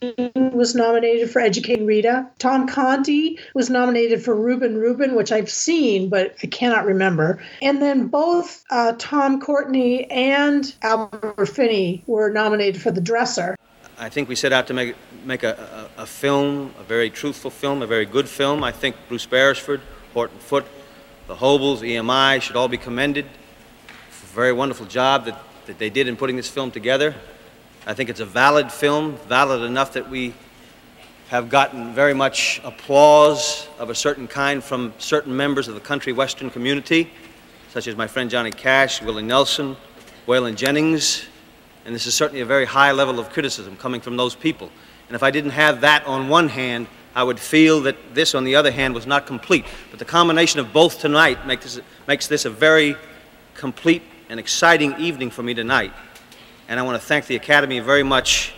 [0.53, 2.25] was nominated for Educating Rita.
[2.39, 7.43] Tom Conti was nominated for Reuben Reuben, which I've seen, but I cannot remember.
[7.61, 13.57] And then both uh, Tom Courtenay and Albert Finney were nominated for The Dresser.
[13.97, 14.95] I think we set out to make
[15.25, 18.63] make a, a, a, film, a very truthful film, a very good film.
[18.63, 19.81] I think Bruce Beresford,
[20.13, 20.67] Horton Foote,
[21.27, 23.25] the Hobels, EMI should all be commended
[24.35, 27.15] very wonderful job that, that they did in putting this film together.
[27.87, 30.33] I think it's a valid film, valid enough that we
[31.29, 36.11] have gotten very much applause of a certain kind from certain members of the country
[36.11, 37.09] western community,
[37.69, 39.77] such as my friend Johnny Cash, Willie Nelson,
[40.27, 41.25] Waylon Jennings,
[41.85, 44.69] and this is certainly a very high level of criticism coming from those people.
[45.07, 48.43] And if I didn't have that on one hand, I would feel that this, on
[48.43, 49.63] the other hand, was not complete.
[49.91, 52.97] But the combination of both tonight make this, makes this a very
[53.53, 55.93] complete an exciting evening for me tonight,
[56.67, 58.53] and I want to thank the Academy very much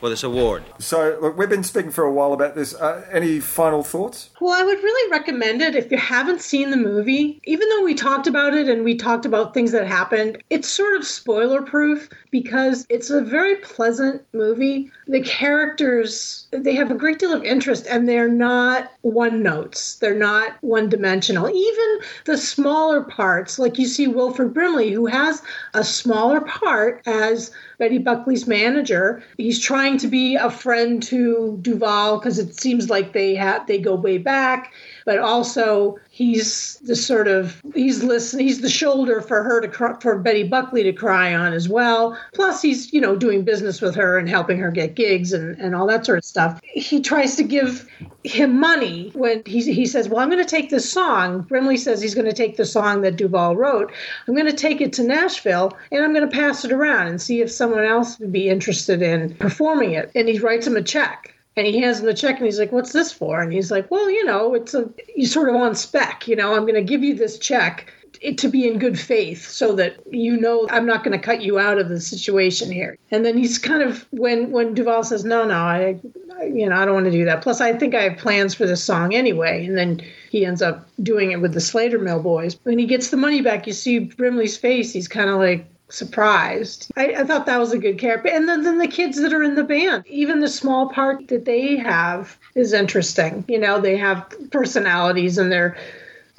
[0.00, 0.62] for this award.
[0.78, 2.74] So, look, we've been speaking for a while about this.
[2.74, 4.30] Uh, any final thoughts?
[4.40, 7.40] Well, I would really recommend it if you haven't seen the movie.
[7.44, 10.96] Even though we talked about it and we talked about things that happened, it's sort
[10.96, 14.90] of spoiler proof because it's a very pleasant movie.
[15.08, 20.14] The characters, they have a great deal of interest and they're not one notes, they're
[20.14, 21.48] not one dimensional.
[21.48, 25.42] Even the smaller parts, like you see Wilford Brimley, who has
[25.72, 29.22] a smaller part as Betty Buckley's manager.
[29.36, 33.78] He's trying to be a friend to Duvall because it seems like they have they
[33.78, 34.72] go way back,
[35.08, 39.96] but also he's the sort of he's listen he's the shoulder for her to cry,
[40.00, 42.14] for Betty Buckley to cry on as well.
[42.34, 45.74] Plus he's you know doing business with her and helping her get gigs and and
[45.74, 46.60] all that sort of stuff.
[46.62, 47.88] He tries to give
[48.22, 52.02] him money when he he says, "Well, I'm going to take this song." Brimley says
[52.02, 53.90] he's going to take the song that Duvall wrote.
[54.26, 57.18] I'm going to take it to Nashville and I'm going to pass it around and
[57.18, 60.10] see if someone else would be interested in performing it.
[60.14, 62.72] And he writes him a check and he hands him the check and he's like
[62.72, 65.74] what's this for and he's like well you know it's a you sort of on
[65.74, 67.92] spec you know i'm going to give you this check
[68.36, 71.58] to be in good faith so that you know I'm not going to cut you
[71.58, 72.98] out of the situation here.
[73.10, 76.00] And then he's kind of when when Duvall says no no I,
[76.38, 77.42] I you know I don't want to do that.
[77.42, 79.64] Plus I think I have plans for this song anyway.
[79.66, 82.58] And then he ends up doing it with the Slater Mill boys.
[82.64, 84.92] When he gets the money back, you see Brimley's face.
[84.92, 86.90] He's kind of like surprised.
[86.96, 88.28] I, I, thought that was a good character.
[88.28, 91.44] And then, then the kids that are in the band, even the small part that
[91.44, 93.44] they have is interesting.
[93.48, 95.76] You know, they have personalities and they're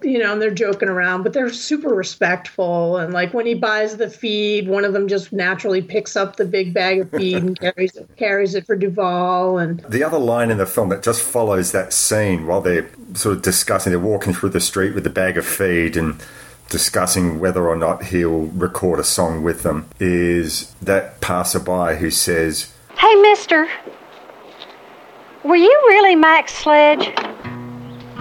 [0.03, 2.97] you know, and they're joking around, but they're super respectful.
[2.97, 6.45] And like when he buys the feed, one of them just naturally picks up the
[6.45, 9.57] big bag of feed and carries it, carries it for Duvall.
[9.57, 13.37] And the other line in the film that just follows that scene while they're sort
[13.37, 16.21] of discussing, they're walking through the street with the bag of feed and
[16.69, 22.73] discussing whether or not he'll record a song with them is that passerby who says,
[22.97, 23.67] Hey, mister,
[25.43, 27.11] were you really Mac Sledge?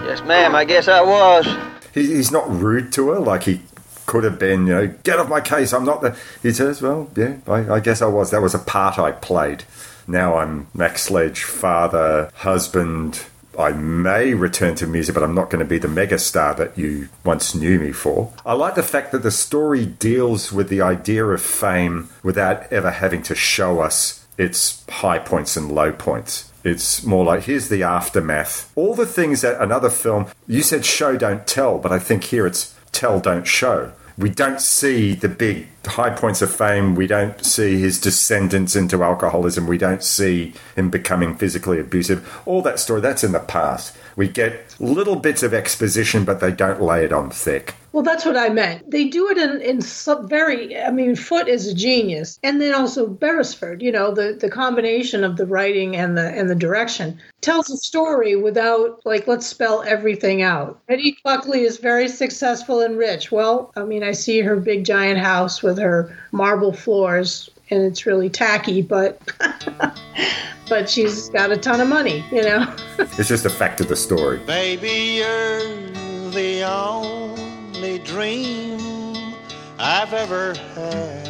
[0.01, 1.47] Yes, ma'am, I guess I was.
[1.93, 3.61] He's not rude to her like he
[4.05, 6.17] could have been, you know, get off my case, I'm not the.
[6.41, 8.31] He says, well, yeah, I, I guess I was.
[8.31, 9.65] That was a part I played.
[10.07, 13.25] Now I'm Mac Sledge, father, husband,
[13.59, 17.09] I may return to music, but I'm not going to be the megastar that you
[17.25, 18.31] once knew me for.
[18.45, 22.89] I like the fact that the story deals with the idea of fame without ever
[22.89, 26.49] having to show us its high points and low points.
[26.63, 28.71] It's more like here's the aftermath.
[28.75, 32.47] All the things that another film, you said show, don't tell, but I think here
[32.47, 33.91] it's tell, don't show.
[34.19, 36.93] We don't see the big high points of fame.
[36.95, 39.65] We don't see his descendants into alcoholism.
[39.65, 42.41] We don't see him becoming physically abusive.
[42.45, 43.95] All that story, that's in the past.
[44.19, 47.75] We get little bits of exposition, but they don't lay it on thick.
[47.93, 48.91] Well, that's what I meant.
[48.91, 50.77] They do it in in some very.
[50.77, 53.81] I mean, Foote is a genius, and then also Beresford.
[53.81, 57.77] You know, the the combination of the writing and the and the direction tells a
[57.77, 60.85] story without like let's spell everything out.
[60.87, 63.31] Betty Buckley is very successful and rich.
[63.31, 68.05] Well, I mean, I see her big giant house with her marble floors, and it's
[68.05, 69.21] really tacky, but.
[70.69, 72.75] but she's got a ton of money, you know.
[72.99, 74.37] it's just a fact of the story.
[74.39, 79.33] Baby, you're the only dream
[79.79, 81.29] I've ever had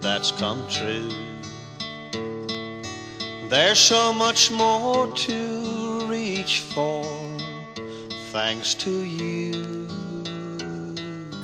[0.00, 1.10] that's come true.
[3.48, 7.04] There's so much more to reach for,
[8.32, 9.89] thanks to you.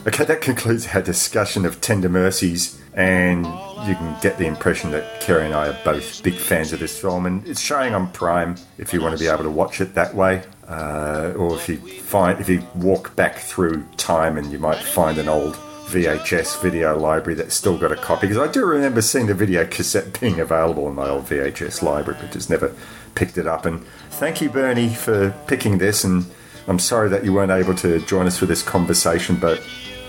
[0.07, 3.45] Okay, that concludes our discussion of Tender Mercies, and
[3.89, 6.97] you can get the impression that Kerry and I are both big fans of this
[6.97, 9.97] film, and it's showing on Prime if you want to be able to watch it
[9.97, 14.61] that way, uh, or if you find if you walk back through time and you
[14.61, 18.29] might find an old VHS video library that's still got a copy.
[18.29, 22.17] Because I do remember seeing the video cassette being available in my old VHS library,
[22.23, 22.73] but just never
[23.17, 23.67] picked it up.
[23.67, 26.05] And thank you, Bernie, for picking this.
[26.05, 26.27] And
[26.69, 29.61] I'm sorry that you weren't able to join us for this conversation, but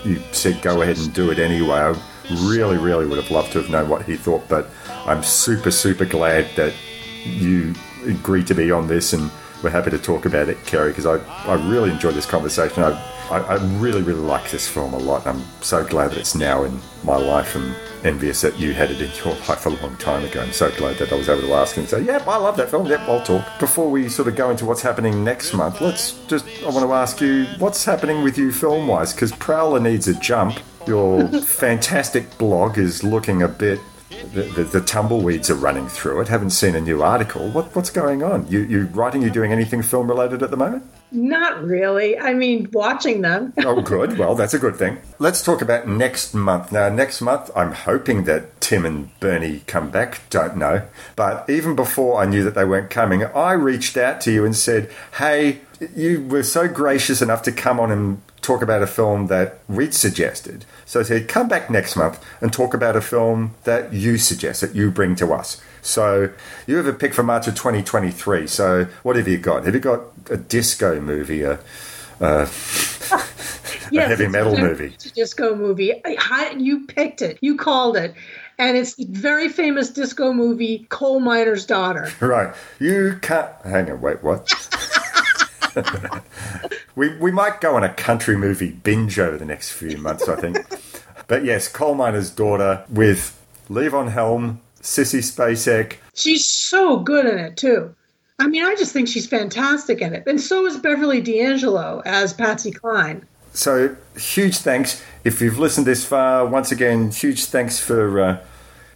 [0.04, 1.78] you said go ahead and do it anyway.
[1.78, 1.96] I
[2.46, 4.68] really, really would have loved to have known what he thought, but
[5.06, 6.74] I'm super, super glad that
[7.24, 7.74] you
[8.06, 9.30] agreed to be on this and
[9.62, 12.82] we're happy to talk about it, Kerry, because I, I really enjoyed this conversation.
[12.82, 12.90] I,
[13.30, 15.26] I, I, really, really like this film a lot.
[15.26, 19.02] I'm so glad that it's now in my life and envious that you had it
[19.02, 20.40] in your life a long time ago.
[20.42, 22.70] I'm so glad that I was able to ask and say, yep, I love that
[22.70, 22.86] film.
[22.86, 23.44] Yep, I'll talk.
[23.58, 26.92] Before we sort of go into what's happening next month, let's just, I want to
[26.92, 29.12] ask you, what's happening with you film wise?
[29.12, 30.58] Because Prowler needs a jump.
[30.86, 33.80] Your fantastic blog is looking a bit
[34.32, 36.28] the, the, the, tumbleweeds are running through it.
[36.28, 37.48] Haven't seen a new article.
[37.50, 38.46] What, what's going on?
[38.48, 39.22] You you writing?
[39.22, 40.84] You doing anything film related at the moment?
[41.10, 42.18] Not really.
[42.18, 43.54] I mean, watching them.
[43.64, 44.18] oh, good.
[44.18, 44.98] Well, that's a good thing.
[45.18, 46.70] Let's talk about next month.
[46.70, 50.20] Now, next month, I'm hoping that Tim and Bernie come back.
[50.28, 50.82] Don't know.
[51.16, 54.54] But even before I knew that they weren't coming, I reached out to you and
[54.54, 55.60] said, "Hey,
[55.94, 59.94] you were so gracious enough to come on and talk about a film that we'd
[59.94, 60.64] suggested.
[60.86, 64.60] So I said, come back next month and talk about a film that you suggest,
[64.60, 65.60] that you bring to us.
[65.82, 66.30] So
[66.66, 68.46] you have a pick for March of 2023.
[68.46, 69.64] So what have you got?
[69.64, 71.58] Have you got a disco movie, a,
[72.20, 72.48] a,
[73.10, 74.96] yes, a heavy metal a, movie?
[75.04, 75.92] a disco movie.
[76.04, 77.38] I, you picked it.
[77.40, 78.14] You called it.
[78.60, 82.10] And it's the very famous disco movie, Coal Miner's Daughter.
[82.18, 82.52] Right.
[82.80, 83.52] You can't.
[83.62, 84.52] Hang on, wait, what?
[86.94, 90.36] we we might go on a country movie binge over the next few months, I
[90.36, 90.58] think.
[91.26, 95.96] but yes, Coal Miner's Daughter with Levon Helm, Sissy Spacek.
[96.14, 97.94] She's so good in it too.
[98.38, 102.32] I mean, I just think she's fantastic in it, and so is Beverly D'Angelo as
[102.32, 103.26] Patsy Cline.
[103.52, 106.46] So huge thanks if you've listened this far.
[106.46, 108.20] Once again, huge thanks for.
[108.20, 108.38] Uh,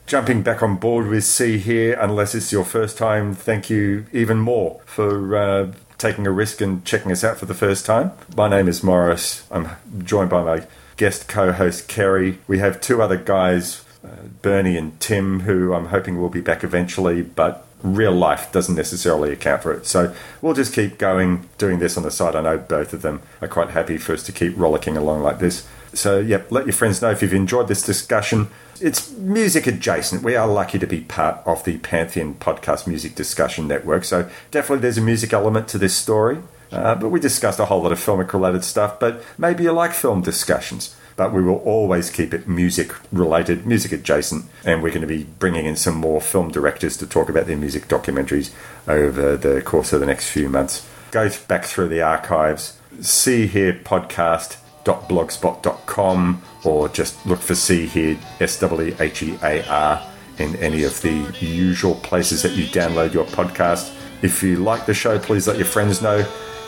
[0.06, 4.38] jumping back on board with See Hear, unless it's your first time, thank you even
[4.38, 5.72] more for uh,
[6.02, 8.10] taking a risk and checking us out for the first time.
[8.36, 9.46] My name is Morris.
[9.52, 9.68] I'm
[10.04, 12.38] joined by my guest co host, Kerry.
[12.48, 16.64] We have two other guys, uh, Bernie and Tim, who I'm hoping will be back
[16.64, 19.86] eventually, but real life doesn't necessarily account for it.
[19.86, 22.34] So we'll just keep going, doing this on the side.
[22.34, 25.38] I know both of them are quite happy for us to keep rollicking along like
[25.38, 25.68] this.
[25.94, 28.48] So, yeah, let your friends know if you've enjoyed this discussion.
[28.82, 30.24] It's music adjacent.
[30.24, 34.02] We are lucky to be part of the Pantheon Podcast Music Discussion Network.
[34.02, 36.38] So, definitely there's a music element to this story.
[36.72, 38.98] Uh, but we discussed a whole lot of filmic related stuff.
[38.98, 40.96] But maybe you like film discussions.
[41.14, 44.46] But we will always keep it music related, music adjacent.
[44.64, 47.56] And we're going to be bringing in some more film directors to talk about their
[47.56, 48.52] music documentaries
[48.88, 50.84] over the course of the next few months.
[51.12, 58.18] Go back through the archives, see here podcast blogspot.com or just look for See Hear,
[58.40, 60.06] S W H E A R,
[60.38, 63.94] in any of the usual places that you download your podcast.
[64.22, 66.24] If you like the show, please let your friends know.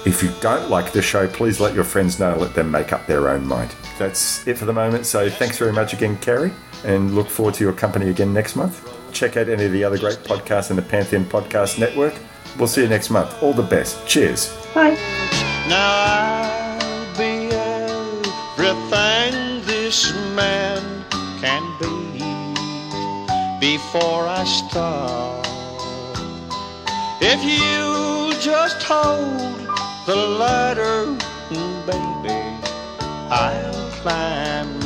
[0.07, 2.37] If you don't like the show, please let your friends know.
[2.37, 3.75] Let them make up their own mind.
[3.99, 5.07] That's it for the moment.
[5.07, 6.53] So thanks very much again, Kerry,
[6.85, 8.91] and look forward to your company again next month.
[9.13, 12.15] Check out any of the other great podcasts in the Pantheon Podcast Network.
[12.59, 13.43] We'll see you next month.
[13.43, 14.07] All the best.
[14.07, 14.55] Cheers.
[14.75, 14.99] Bye.
[15.69, 16.44] Now
[19.95, 20.83] this man
[21.41, 22.19] can be
[23.61, 25.47] before I stop.
[27.21, 29.69] If you just hold
[30.05, 31.17] the ladder,
[31.87, 32.41] baby,
[33.31, 34.81] I'll climb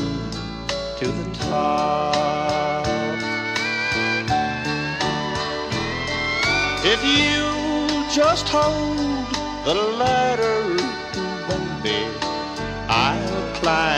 [0.99, 2.87] to the top.
[6.85, 7.41] If you
[8.15, 9.27] just hold
[9.65, 10.61] the ladder,
[11.83, 12.05] baby,
[12.91, 13.98] I'll climb